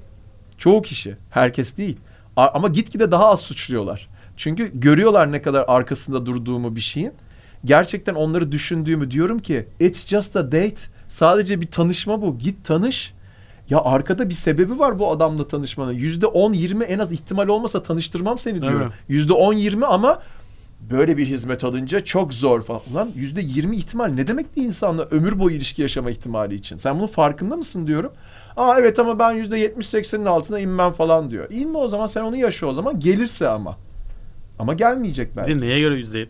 Çoğu 0.59 0.83
kişi. 0.83 1.17
Herkes 1.31 1.77
değil. 1.77 1.97
Ama 2.37 2.69
gitgide 2.69 3.11
daha 3.11 3.27
az 3.27 3.41
suçluyorlar. 3.41 4.09
Çünkü 4.37 4.81
görüyorlar 4.81 5.33
ne 5.33 5.43
kadar 5.43 5.65
arkasında 5.69 6.27
durduğumu 6.27 6.77
bir 6.77 6.81
şeyin. 6.81 7.13
Gerçekten 7.65 8.15
onları 8.15 8.53
düşündüğümü 8.53 9.11
diyorum 9.11 9.39
ki 9.39 9.69
it's 9.81 10.07
just 10.07 10.37
a 10.37 10.47
date. 10.47 10.77
Sadece 11.09 11.61
bir 11.61 11.67
tanışma 11.67 12.23
bu. 12.23 12.39
Git 12.39 12.65
tanış. 12.65 13.15
Ya 13.71 13.81
arkada 13.81 14.29
bir 14.29 14.35
sebebi 14.35 14.79
var 14.79 14.99
bu 14.99 15.11
adamla 15.11 15.49
tanışmanın. 15.49 15.93
Yüzde 15.93 16.27
on 16.27 16.53
yirmi 16.53 16.85
en 16.85 16.99
az 16.99 17.13
ihtimal 17.13 17.49
olmasa 17.49 17.83
tanıştırmam 17.83 18.39
seni 18.39 18.61
diyorum. 18.61 18.93
Yüzde 19.09 19.33
on 19.33 19.53
yirmi 19.53 19.87
ama 19.87 20.23
böyle 20.91 21.17
bir 21.17 21.27
hizmet 21.27 21.65
alınca 21.65 22.05
çok 22.05 22.35
zor 22.35 22.63
falan. 22.63 22.81
Ulan 22.93 23.09
yüzde 23.15 23.41
yirmi 23.41 23.77
ihtimal 23.77 24.07
ne 24.07 24.27
demek 24.27 24.57
bir 24.57 24.63
insanla 24.63 25.03
ömür 25.03 25.39
boyu 25.39 25.57
ilişki 25.57 25.83
yaşama 25.83 26.11
ihtimali 26.11 26.55
için? 26.55 26.77
Sen 26.77 26.99
bunun 26.99 27.07
farkında 27.07 27.57
mısın 27.57 27.87
diyorum. 27.87 28.13
Aa 28.59 28.77
evet 28.81 28.99
ama 28.99 29.19
ben 29.19 29.33
yüzde 29.33 29.59
yetmiş 29.59 29.89
seksenin 29.89 30.25
altına 30.25 30.59
inmem 30.59 30.93
falan 30.93 31.31
diyor. 31.31 31.51
İnme 31.51 31.79
o 31.79 31.89
zaman 31.89 32.07
sen 32.07 32.23
onu 32.23 32.37
yaşa 32.37 32.67
o 32.67 32.73
zaman 32.73 33.01
gelirse 33.01 33.49
ama. 33.49 33.77
Ama 34.59 34.75
gelmeyecek 34.75 35.33
Bir 35.33 35.37
belki. 35.37 35.55
de 35.57 35.61
neye 35.61 35.81
göre 35.81 35.95
%70-80? 36.01 36.27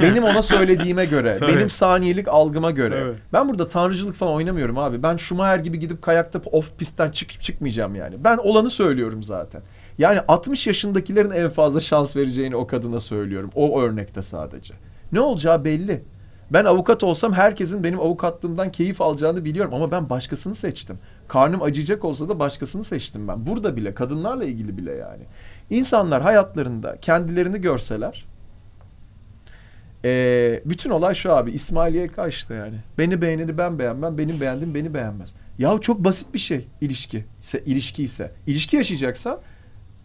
Benim 0.00 0.24
ona 0.24 0.42
söylediğime 0.42 1.04
göre, 1.04 1.32
Tabii. 1.40 1.54
benim 1.56 1.70
saniyelik 1.70 2.28
algıma 2.28 2.70
göre. 2.70 3.00
Tabii. 3.00 3.14
Ben 3.32 3.48
burada 3.48 3.68
tanrıcılık 3.68 4.14
falan 4.14 4.32
oynamıyorum 4.34 4.78
abi. 4.78 5.02
Ben 5.02 5.16
Schumacher 5.16 5.58
gibi 5.58 5.78
gidip 5.78 6.02
kayakta 6.02 6.40
off 6.52 6.78
pistten 6.78 7.10
çık 7.10 7.42
çıkmayacağım 7.42 7.94
yani. 7.94 8.14
Ben 8.24 8.36
olanı 8.36 8.70
söylüyorum 8.70 9.22
zaten. 9.22 9.62
Yani 9.98 10.20
60 10.28 10.66
yaşındakilerin 10.66 11.30
en 11.30 11.50
fazla 11.50 11.80
şans 11.80 12.16
vereceğini 12.16 12.56
o 12.56 12.66
kadına 12.66 13.00
söylüyorum. 13.00 13.50
O 13.54 13.80
örnekte 13.80 14.22
sadece. 14.22 14.74
Ne 15.12 15.20
olacağı 15.20 15.64
belli. 15.64 16.04
Ben 16.50 16.64
avukat 16.64 17.02
olsam 17.02 17.32
herkesin 17.32 17.84
benim 17.84 18.00
avukatlığımdan 18.00 18.72
keyif 18.72 19.00
alacağını 19.00 19.44
biliyorum 19.44 19.74
ama 19.74 19.90
ben 19.90 20.10
başkasını 20.10 20.54
seçtim. 20.54 20.98
Karnım 21.28 21.62
acıyacak 21.62 22.04
olsa 22.04 22.28
da 22.28 22.38
başkasını 22.38 22.84
seçtim 22.84 23.28
ben. 23.28 23.46
Burada 23.46 23.76
bile 23.76 23.94
kadınlarla 23.94 24.44
ilgili 24.44 24.76
bile 24.76 24.92
yani. 24.92 25.22
İnsanlar 25.70 26.22
hayatlarında 26.22 26.96
kendilerini 27.00 27.60
görseler 27.60 28.24
ee, 30.04 30.62
bütün 30.64 30.90
olay 30.90 31.14
şu 31.14 31.32
abi 31.32 31.50
İsmail 31.50 31.94
YK 31.94 32.18
işte 32.28 32.54
yani. 32.54 32.74
Beni 32.98 33.22
beğeneni 33.22 33.58
ben 33.58 33.78
beğenmem, 33.78 34.18
benim 34.18 34.40
beğendiğim 34.40 34.74
beni 34.74 34.94
beğenmez. 34.94 35.34
Ya 35.58 35.78
çok 35.80 36.04
basit 36.04 36.34
bir 36.34 36.38
şey 36.38 36.66
ilişki 36.80 37.24
ise 37.40 37.62
ilişki 37.66 38.02
ise. 38.02 38.32
İlişki 38.46 38.76
yaşayacaksan 38.76 39.38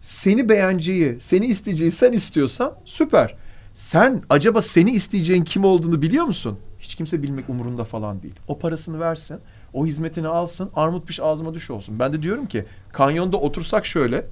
seni 0.00 0.48
beğeneceği, 0.48 1.20
seni 1.20 1.46
isteyeceği 1.46 1.90
sen 1.90 2.12
istiyorsan 2.12 2.74
süper. 2.84 3.36
Sen 3.80 4.22
acaba 4.30 4.62
seni 4.62 4.90
isteyeceğin 4.90 5.44
kim 5.44 5.64
olduğunu 5.64 6.02
biliyor 6.02 6.24
musun? 6.24 6.58
Hiç 6.78 6.94
kimse 6.94 7.22
bilmek 7.22 7.48
umurunda 7.48 7.84
falan 7.84 8.22
değil. 8.22 8.34
O 8.48 8.58
parasını 8.58 9.00
versin, 9.00 9.40
o 9.72 9.86
hizmetini 9.86 10.28
alsın, 10.28 10.70
armut 10.74 11.06
piş 11.06 11.20
ağzıma 11.20 11.54
düş 11.54 11.70
olsun. 11.70 11.98
Ben 11.98 12.12
de 12.12 12.22
diyorum 12.22 12.46
ki 12.46 12.64
kanyonda 12.92 13.36
otursak 13.36 13.86
şöyle 13.86 14.26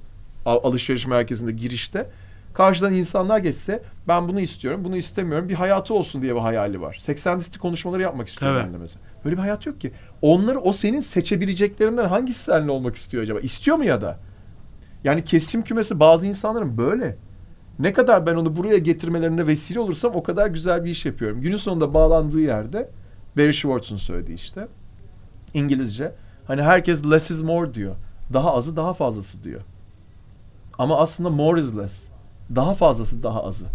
alışveriş 0.45 1.07
merkezinde 1.07 1.51
girişte 1.51 2.09
karşıdan 2.53 2.93
insanlar 2.93 3.39
geçse 3.39 3.83
ben 4.07 4.27
bunu 4.27 4.39
istiyorum, 4.39 4.83
bunu 4.83 4.97
istemiyorum. 4.97 5.49
Bir 5.49 5.53
hayatı 5.53 5.93
olsun 5.93 6.21
diye 6.21 6.35
bir 6.35 6.41
hayali 6.41 6.81
var. 6.81 6.97
80 6.99 7.39
listi 7.39 7.59
konuşmaları 7.59 8.01
yapmak 8.01 8.27
istiyorum 8.27 8.57
evet. 8.57 8.67
ben 8.67 8.73
de 8.73 8.77
mesela. 8.77 9.05
Böyle 9.25 9.35
bir 9.35 9.41
hayat 9.41 9.65
yok 9.65 9.81
ki. 9.81 9.91
Onları 10.21 10.59
o 10.59 10.73
senin 10.73 10.99
seçebileceklerinden 10.99 12.09
hangisi 12.09 12.43
seninle 12.43 12.71
olmak 12.71 12.95
istiyor 12.95 13.23
acaba? 13.23 13.39
İstiyor 13.39 13.77
mu 13.77 13.85
ya 13.85 14.01
da? 14.01 14.19
Yani 15.03 15.23
kesişim 15.23 15.63
kümesi 15.63 15.99
bazı 15.99 16.27
insanların 16.27 16.77
böyle. 16.77 17.17
Ne 17.79 17.93
kadar 17.93 18.25
ben 18.25 18.35
onu 18.35 18.55
buraya 18.55 18.77
getirmelerine 18.77 19.47
vesile 19.47 19.79
olursam 19.79 20.15
o 20.15 20.23
kadar 20.23 20.47
güzel 20.47 20.85
bir 20.85 20.89
iş 20.89 21.05
yapıyorum. 21.05 21.41
Günün 21.41 21.55
sonunda 21.55 21.93
bağlandığı 21.93 22.41
yerde 22.41 22.89
Barry 23.37 23.53
Schwartz'un 23.53 23.97
söylediği 23.97 24.35
işte 24.35 24.67
İngilizce 25.53 26.15
hani 26.47 26.61
herkes 26.61 27.05
less 27.05 27.31
is 27.31 27.43
more 27.43 27.73
diyor. 27.73 27.95
Daha 28.33 28.53
azı 28.53 28.75
daha 28.75 28.93
fazlası 28.93 29.43
diyor. 29.43 29.61
Ama 30.77 30.97
aslında 30.97 31.29
more 31.29 31.61
is 31.61 31.77
less. 31.77 32.07
Daha 32.55 32.73
fazlası 32.73 33.23
daha 33.23 33.43
azı. 33.43 33.65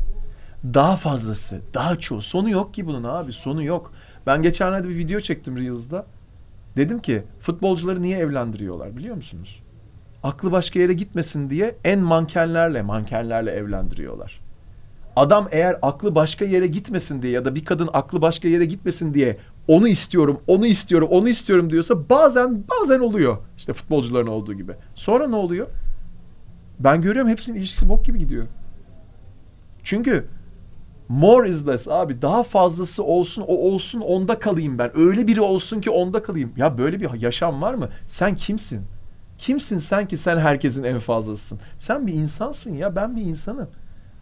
Daha 0.75 0.97
fazlası, 0.97 1.61
daha 1.75 1.99
çoğu. 1.99 2.23
Sonu 2.23 2.51
yok 2.51 2.75
ki 2.75 2.87
bunun 2.87 3.05
abi, 3.05 3.33
sonu 3.33 3.65
yok. 3.65 3.93
Ben 4.27 4.43
geçenlerde 4.43 4.89
bir 4.89 4.97
video 4.97 5.21
çektim 5.21 5.57
Reels'da. 5.59 6.07
Dedim 6.77 6.99
ki 6.99 7.23
futbolcuları 7.41 8.03
niye 8.03 8.19
evlendiriyorlar 8.19 8.97
biliyor 8.97 9.17
musunuz? 9.17 9.63
Aklı 10.25 10.53
başka 10.53 10.79
yere 10.79 10.93
gitmesin 10.93 11.51
diye 11.51 11.77
en 11.85 11.99
mankenlerle, 12.01 12.83
mankenlerle 12.83 13.51
evlendiriyorlar. 13.51 14.41
Adam 15.17 15.49
eğer 15.51 15.77
aklı 15.83 16.15
başka 16.15 16.45
yere 16.45 16.67
gitmesin 16.67 17.23
diye 17.23 17.33
ya 17.33 17.45
da 17.45 17.55
bir 17.55 17.65
kadın 17.65 17.91
aklı 17.93 18.23
başka 18.23 18.49
yere 18.49 18.65
gitmesin 18.65 19.15
diye 19.15 19.37
onu 19.69 19.89
istiyorum, 19.89 20.41
onu 20.47 20.67
istiyorum, 20.67 21.09
onu 21.11 21.29
istiyorum 21.29 21.71
diyorsa 21.71 22.09
bazen 22.09 22.65
bazen 22.69 23.01
oluyor. 23.01 23.39
İşte 23.57 23.73
futbolcuların 23.73 24.27
olduğu 24.27 24.55
gibi. 24.55 24.73
Sonra 24.95 25.29
ne 25.29 25.37
oluyor? 25.37 25.67
Ben 26.81 27.03
görüyorum 27.03 27.31
hepsinin 27.31 27.59
ilişkisi 27.59 27.89
bok 27.89 28.05
gibi 28.05 28.19
gidiyor. 28.19 28.47
Çünkü 29.83 30.27
more 31.09 31.49
is 31.49 31.67
less 31.67 31.89
abi 31.89 32.23
daha 32.23 32.43
fazlası 32.43 33.05
olsun 33.05 33.45
o 33.49 33.55
olsun 33.57 34.01
onda 34.01 34.39
kalayım 34.39 34.79
ben. 34.79 34.99
Öyle 34.99 35.27
biri 35.27 35.41
olsun 35.41 35.81
ki 35.81 35.91
onda 35.91 36.23
kalayım. 36.23 36.53
Ya 36.57 36.79
böyle 36.79 37.01
bir 37.01 37.21
yaşam 37.21 37.63
var 37.63 37.75
mı? 37.75 37.89
Sen 38.07 38.37
kimsin? 38.37 38.94
Kimsin 39.39 39.79
sen 39.79 40.09
ki 40.09 40.17
sen 40.17 40.39
herkesin 40.39 40.85
en 40.85 40.99
fazlasısın? 40.99 41.61
Sen 41.79 42.07
bir 42.07 42.13
insansın 42.13 42.75
ya 42.75 42.97
ben 42.97 43.17
bir 43.17 43.23
insanım. 43.23 43.69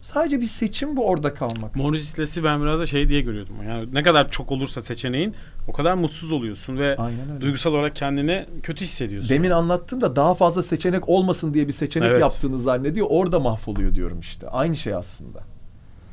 Sadece 0.03 0.41
bir 0.41 0.45
seçim 0.45 0.95
bu 0.95 1.05
orada 1.05 1.33
kalmak. 1.33 1.75
Morris 1.75 2.19
Less'i 2.19 2.43
ben 2.43 2.61
biraz 2.61 2.79
da 2.79 2.85
şey 2.85 3.09
diye 3.09 3.21
görüyordum. 3.21 3.55
Yani 3.67 3.87
ne 3.93 4.03
kadar 4.03 4.29
çok 4.29 4.51
olursa 4.51 4.81
seçeneğin 4.81 5.35
o 5.67 5.71
kadar 5.71 5.93
mutsuz 5.93 6.33
oluyorsun 6.33 6.77
ve 6.77 6.97
duygusal 7.41 7.73
olarak 7.73 7.95
kendini 7.95 8.45
kötü 8.63 8.83
hissediyorsun. 8.83 9.29
Demin 9.29 9.49
anlattım 9.49 10.01
da 10.01 10.15
daha 10.15 10.35
fazla 10.35 10.63
seçenek 10.63 11.09
olmasın 11.09 11.53
diye 11.53 11.67
bir 11.67 11.73
seçenek 11.73 12.09
evet. 12.09 12.21
yaptığını 12.21 12.59
zannediyor. 12.59 13.07
Orada 13.09 13.39
mahvoluyor 13.39 13.95
diyorum 13.95 14.19
işte. 14.19 14.49
Aynı 14.49 14.75
şey 14.75 14.93
aslında. 14.93 15.39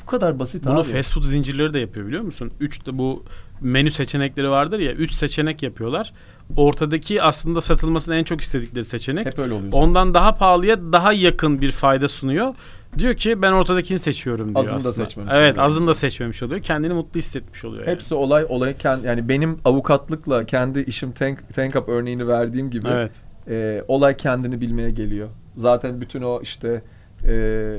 Bu 0.02 0.06
kadar 0.06 0.38
basit 0.38 0.64
Bunu 0.64 0.72
abi. 0.72 0.84
Bunu 0.84 0.92
fast 0.92 1.12
food 1.12 1.22
zincirleri 1.22 1.72
de 1.72 1.78
yapıyor 1.78 2.06
biliyor 2.06 2.22
musun? 2.22 2.52
Üç 2.60 2.86
de 2.86 2.98
bu 2.98 3.24
menü 3.60 3.90
seçenekleri 3.90 4.50
vardır 4.50 4.78
ya. 4.78 4.92
Üç 4.92 5.12
seçenek 5.12 5.62
yapıyorlar 5.62 6.12
ortadaki 6.56 7.22
aslında 7.22 7.60
satılmasını 7.60 8.14
en 8.14 8.24
çok 8.24 8.40
istedikleri 8.40 8.84
seçenek. 8.84 9.26
Hep 9.26 9.38
öyle 9.38 9.54
oluyor. 9.54 9.72
Ondan 9.72 10.14
daha 10.14 10.34
pahalıya 10.34 10.92
daha 10.92 11.12
yakın 11.12 11.60
bir 11.60 11.72
fayda 11.72 12.08
sunuyor. 12.08 12.54
Diyor 12.98 13.14
ki 13.14 13.42
ben 13.42 13.52
ortadakini 13.52 13.98
seçiyorum 13.98 14.48
diyor 14.48 14.60
azını 14.60 14.76
aslında. 14.76 14.94
da 14.94 15.06
seçmemiş 15.06 15.32
Evet 15.36 15.52
oluyor. 15.52 15.66
azını 15.66 15.86
da 15.86 15.94
seçmemiş 15.94 16.42
oluyor. 16.42 16.62
Kendini 16.62 16.92
mutlu 16.92 17.18
hissetmiş 17.18 17.64
oluyor. 17.64 17.86
Hepsi 17.86 18.14
yani. 18.14 18.24
olay 18.24 18.46
olay 18.48 18.76
kend, 18.76 19.04
yani 19.04 19.28
benim 19.28 19.58
avukatlıkla 19.64 20.46
kendi 20.46 20.80
işim 20.80 21.12
tank, 21.12 21.54
tank 21.54 21.76
up 21.76 21.88
örneğini 21.88 22.28
verdiğim 22.28 22.70
gibi 22.70 22.88
evet. 22.88 23.12
e, 23.48 23.84
olay 23.88 24.16
kendini 24.16 24.60
bilmeye 24.60 24.90
geliyor. 24.90 25.28
Zaten 25.54 26.00
bütün 26.00 26.22
o 26.22 26.40
işte 26.42 26.82
e, 27.24 27.76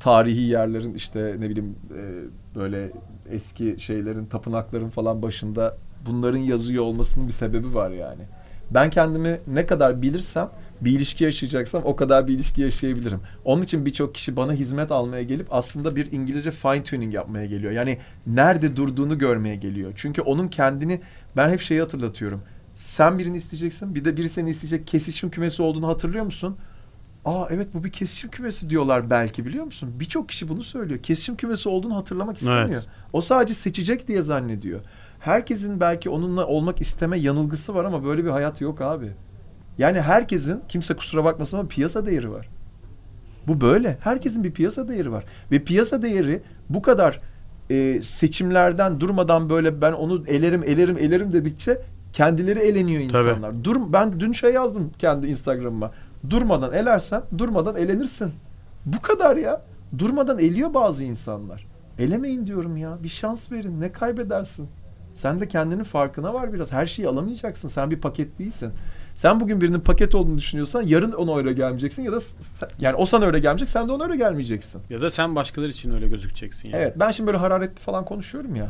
tarihi 0.00 0.40
yerlerin 0.40 0.94
işte 0.94 1.36
ne 1.38 1.50
bileyim 1.50 1.76
e, 1.96 2.02
böyle 2.58 2.92
eski 3.30 3.76
şeylerin 3.78 4.26
tapınakların 4.26 4.88
falan 4.88 5.22
başında 5.22 5.76
bunların 6.06 6.38
yazıyor 6.38 6.84
olmasının 6.84 7.26
bir 7.26 7.32
sebebi 7.32 7.74
var 7.74 7.90
yani. 7.90 8.22
Ben 8.70 8.90
kendimi 8.90 9.40
ne 9.46 9.66
kadar 9.66 10.02
bilirsem 10.02 10.50
bir 10.80 10.90
ilişki 10.90 11.24
yaşayacaksam 11.24 11.82
o 11.84 11.96
kadar 11.96 12.28
bir 12.28 12.34
ilişki 12.34 12.62
yaşayabilirim. 12.62 13.20
Onun 13.44 13.62
için 13.62 13.86
birçok 13.86 14.14
kişi 14.14 14.36
bana 14.36 14.52
hizmet 14.52 14.90
almaya 14.90 15.22
gelip 15.22 15.46
aslında 15.50 15.96
bir 15.96 16.12
İngilizce 16.12 16.50
fine 16.50 16.82
tuning 16.82 17.14
yapmaya 17.14 17.46
geliyor. 17.46 17.72
Yani 17.72 17.98
nerede 18.26 18.76
durduğunu 18.76 19.18
görmeye 19.18 19.56
geliyor. 19.56 19.92
Çünkü 19.96 20.22
onun 20.22 20.48
kendini 20.48 21.00
ben 21.36 21.50
hep 21.50 21.60
şeyi 21.60 21.80
hatırlatıyorum. 21.80 22.42
Sen 22.74 23.18
birini 23.18 23.36
isteyeceksin 23.36 23.94
bir 23.94 24.04
de 24.04 24.16
biri 24.16 24.28
seni 24.28 24.50
isteyecek 24.50 24.86
kesişim 24.86 25.30
kümesi 25.30 25.62
olduğunu 25.62 25.88
hatırlıyor 25.88 26.24
musun? 26.24 26.56
Aa 27.24 27.46
evet 27.50 27.68
bu 27.74 27.84
bir 27.84 27.92
kesişim 27.92 28.30
kümesi 28.30 28.70
diyorlar 28.70 29.10
belki 29.10 29.46
biliyor 29.46 29.64
musun? 29.64 29.90
Birçok 30.00 30.28
kişi 30.28 30.48
bunu 30.48 30.62
söylüyor. 30.62 31.02
Kesişim 31.02 31.36
kümesi 31.36 31.68
olduğunu 31.68 31.96
hatırlamak 31.96 32.38
istemiyor. 32.38 32.68
Evet. 32.68 32.86
O 33.12 33.20
sadece 33.20 33.54
seçecek 33.54 34.08
diye 34.08 34.22
zannediyor. 34.22 34.80
Herkesin 35.20 35.80
belki 35.80 36.10
onunla 36.10 36.46
olmak 36.46 36.80
isteme 36.80 37.18
yanılgısı 37.18 37.74
var 37.74 37.84
ama 37.84 38.04
böyle 38.04 38.24
bir 38.24 38.30
hayat 38.30 38.60
yok 38.60 38.80
abi. 38.80 39.10
Yani 39.78 40.00
herkesin 40.00 40.60
kimse 40.68 40.94
kusura 40.96 41.24
bakmasın 41.24 41.58
ama 41.58 41.68
piyasa 41.68 42.06
değeri 42.06 42.30
var. 42.32 42.48
Bu 43.46 43.60
böyle. 43.60 43.98
Herkesin 44.00 44.44
bir 44.44 44.52
piyasa 44.52 44.88
değeri 44.88 45.12
var. 45.12 45.24
Ve 45.50 45.64
piyasa 45.64 46.02
değeri 46.02 46.42
bu 46.68 46.82
kadar 46.82 47.20
e, 47.70 48.00
seçimlerden 48.02 49.00
durmadan 49.00 49.50
böyle 49.50 49.80
ben 49.80 49.92
onu 49.92 50.24
elerim 50.26 50.64
elerim 50.64 50.98
elerim 50.98 51.32
dedikçe 51.32 51.82
kendileri 52.12 52.58
eleniyor 52.58 53.02
insanlar. 53.02 53.50
Tabii. 53.50 53.64
Dur 53.64 53.76
ben 53.92 54.20
dün 54.20 54.32
şey 54.32 54.52
yazdım 54.52 54.90
kendi 54.98 55.26
Instagram'ıma. 55.26 55.90
Durmadan 56.30 56.72
elersen 56.72 57.22
durmadan 57.38 57.76
elenirsin. 57.76 58.32
Bu 58.86 59.00
kadar 59.00 59.36
ya. 59.36 59.62
Durmadan 59.98 60.38
eliyor 60.38 60.74
bazı 60.74 61.04
insanlar. 61.04 61.66
Elemeyin 61.98 62.46
diyorum 62.46 62.76
ya. 62.76 62.98
Bir 63.02 63.08
şans 63.08 63.52
verin. 63.52 63.80
Ne 63.80 63.92
kaybedersin? 63.92 64.68
Sen 65.20 65.40
de 65.40 65.48
kendinin 65.48 65.84
farkına 65.84 66.34
var 66.34 66.52
biraz. 66.52 66.72
Her 66.72 66.86
şeyi 66.86 67.08
alamayacaksın. 67.08 67.68
Sen 67.68 67.90
bir 67.90 68.00
paket 68.00 68.38
değilsin. 68.38 68.72
Sen 69.14 69.40
bugün 69.40 69.60
birinin 69.60 69.80
paket 69.80 70.14
olduğunu 70.14 70.38
düşünüyorsan 70.38 70.82
yarın 70.82 71.12
ona 71.12 71.36
öyle 71.36 71.52
gelmeyeceksin 71.52 72.02
ya 72.02 72.12
da 72.12 72.18
yani 72.80 72.94
o 72.94 73.06
sana 73.06 73.24
öyle 73.24 73.38
gelmeyecek 73.38 73.68
sen 73.68 73.88
de 73.88 73.92
ona 73.92 74.04
öyle 74.04 74.16
gelmeyeceksin. 74.16 74.82
Ya 74.90 75.00
da 75.00 75.10
sen 75.10 75.36
başkaları 75.36 75.70
için 75.70 75.94
öyle 75.94 76.08
gözükeceksin 76.08 76.68
yani. 76.68 76.82
Evet 76.82 76.96
ben 76.96 77.10
şimdi 77.10 77.26
böyle 77.26 77.38
hararetli 77.38 77.80
falan 77.80 78.04
konuşuyorum 78.04 78.56
ya. 78.56 78.68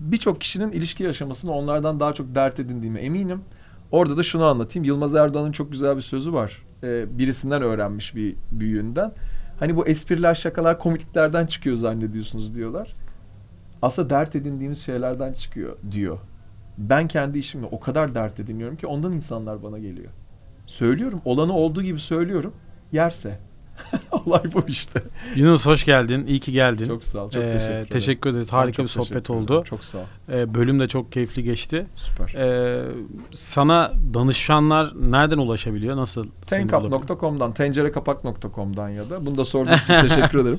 Birçok 0.00 0.40
kişinin 0.40 0.72
ilişki 0.72 1.04
yaşamasını 1.04 1.52
onlardan 1.52 2.00
daha 2.00 2.12
çok 2.12 2.34
dert 2.34 2.60
edindiğime 2.60 3.00
eminim. 3.00 3.42
Orada 3.90 4.16
da 4.16 4.22
şunu 4.22 4.44
anlatayım. 4.44 4.84
Yılmaz 4.84 5.14
Erdoğan'ın 5.14 5.52
çok 5.52 5.72
güzel 5.72 5.96
bir 5.96 6.02
sözü 6.02 6.32
var. 6.32 6.62
Ee, 6.82 7.18
birisinden 7.18 7.62
öğrenmiş 7.62 8.16
bir 8.16 8.36
büyüğünden. 8.52 9.12
Hani 9.58 9.76
bu 9.76 9.86
espriler, 9.86 10.34
şakalar 10.34 10.78
komikliklerden 10.78 11.46
çıkıyor 11.46 11.76
zannediyorsunuz 11.76 12.54
diyorlar 12.54 12.94
aslında 13.82 14.10
dert 14.10 14.36
edindiğimiz 14.36 14.82
şeylerden 14.82 15.32
çıkıyor 15.32 15.76
diyor. 15.90 16.18
Ben 16.78 17.08
kendi 17.08 17.38
işimle 17.38 17.66
o 17.66 17.80
kadar 17.80 18.14
dert 18.14 18.40
ediniyorum 18.40 18.76
ki 18.76 18.86
ondan 18.86 19.12
insanlar 19.12 19.62
bana 19.62 19.78
geliyor. 19.78 20.10
Söylüyorum. 20.66 21.20
Olanı 21.24 21.52
olduğu 21.52 21.82
gibi 21.82 21.98
söylüyorum. 21.98 22.52
Yerse. 22.92 23.38
Olay 24.12 24.42
bu 24.54 24.64
işte. 24.68 25.02
Yunus 25.36 25.66
hoş 25.66 25.84
geldin. 25.84 26.26
İyi 26.26 26.40
ki 26.40 26.52
geldin. 26.52 26.86
Çok 26.86 27.04
sağ 27.04 27.24
ol. 27.24 27.30
Çok 27.30 27.42
ee, 27.42 27.52
teşekkür 27.52 27.72
ederim. 27.72 27.86
Teşekkür 27.90 28.30
ederiz. 28.30 28.52
Harika 28.52 28.82
bir 28.82 28.88
sohbet 28.88 29.30
oldu. 29.30 29.62
Çok 29.64 29.84
sağ 29.84 29.98
ol. 29.98 30.02
Ee, 30.32 30.54
bölüm 30.54 30.80
de 30.80 30.88
çok 30.88 31.12
keyifli 31.12 31.42
geçti. 31.42 31.86
Süper. 31.94 32.34
Ee, 32.34 32.84
sana 33.32 33.92
danışanlar 34.14 34.92
nereden 35.00 35.38
ulaşabiliyor? 35.38 35.96
Nasıl? 35.96 36.26
Tenkap.com'dan, 36.46 37.54
tencerekapak.com'dan 37.54 38.88
ya 38.88 39.10
da. 39.10 39.26
Bunu 39.26 39.38
da 39.38 39.44
sorduğunuz 39.44 39.82
için 39.82 40.00
teşekkür 40.08 40.38
ederim. 40.38 40.58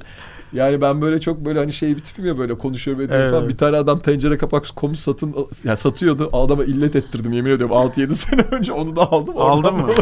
Yani 0.54 0.82
ben 0.82 1.02
böyle 1.02 1.22
çok 1.22 1.46
böyle 1.46 1.60
hani 1.60 1.74
şey 1.74 1.96
bir 1.96 2.02
tipim 2.02 2.26
ya 2.26 2.38
böyle 2.38 2.58
konuşuyorum 2.58 3.02
ediyorum 3.02 3.24
evet. 3.24 3.32
falan. 3.32 3.50
Bir 3.50 3.58
tane 3.58 3.78
adam 3.78 4.00
tencere 4.00 4.38
kapak 4.38 4.76
komu 4.76 4.96
satın 4.96 5.36
yani 5.64 5.78
satıyordu. 5.78 6.30
Adama 6.34 6.64
illet 6.64 6.96
ettirdim 6.96 7.34
yemin 7.34 7.52
ediyorum 7.52 7.76
6-7 7.76 8.14
sene 8.16 8.42
önce 8.42 8.74
onu 8.74 8.96
da 8.96 9.12
aldım. 9.12 9.38
Aldın 9.38 9.74
mı? 9.74 9.94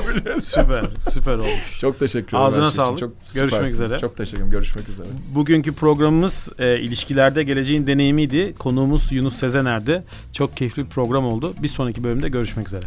süper 0.42 0.86
süper 1.10 1.38
olmuş. 1.38 1.80
Çok 1.82 2.00
teşekkür 2.00 2.28
ederim. 2.28 2.46
Ağzına 2.46 2.72
sağlık. 2.72 3.00
Çok 3.00 3.12
Görüşmek 3.36 3.68
üzere. 3.68 4.00
Çok 4.00 4.18
teşekkür 4.18 4.38
ederim. 4.38 4.52
Görüşmek 4.52 4.90
üzere. 4.90 5.08
Bugünkü 5.36 5.74
programımız 5.74 6.50
e, 6.60 6.80
ilişkilerde 6.80 7.44
geleceğin 7.44 7.88
deneyimiydi. 7.88 8.56
Konuğumuz 8.60 9.12
Yunus 9.12 9.36
Sezener'di. 9.36 10.04
Çok 10.34 10.58
keyifli 10.58 10.86
bir 10.86 10.90
program 10.90 11.26
oldu. 11.26 11.54
Bir 11.62 11.68
sonraki 11.68 12.04
bölümde 12.04 12.30
görüşmek 12.30 12.68
üzere. 12.68 12.86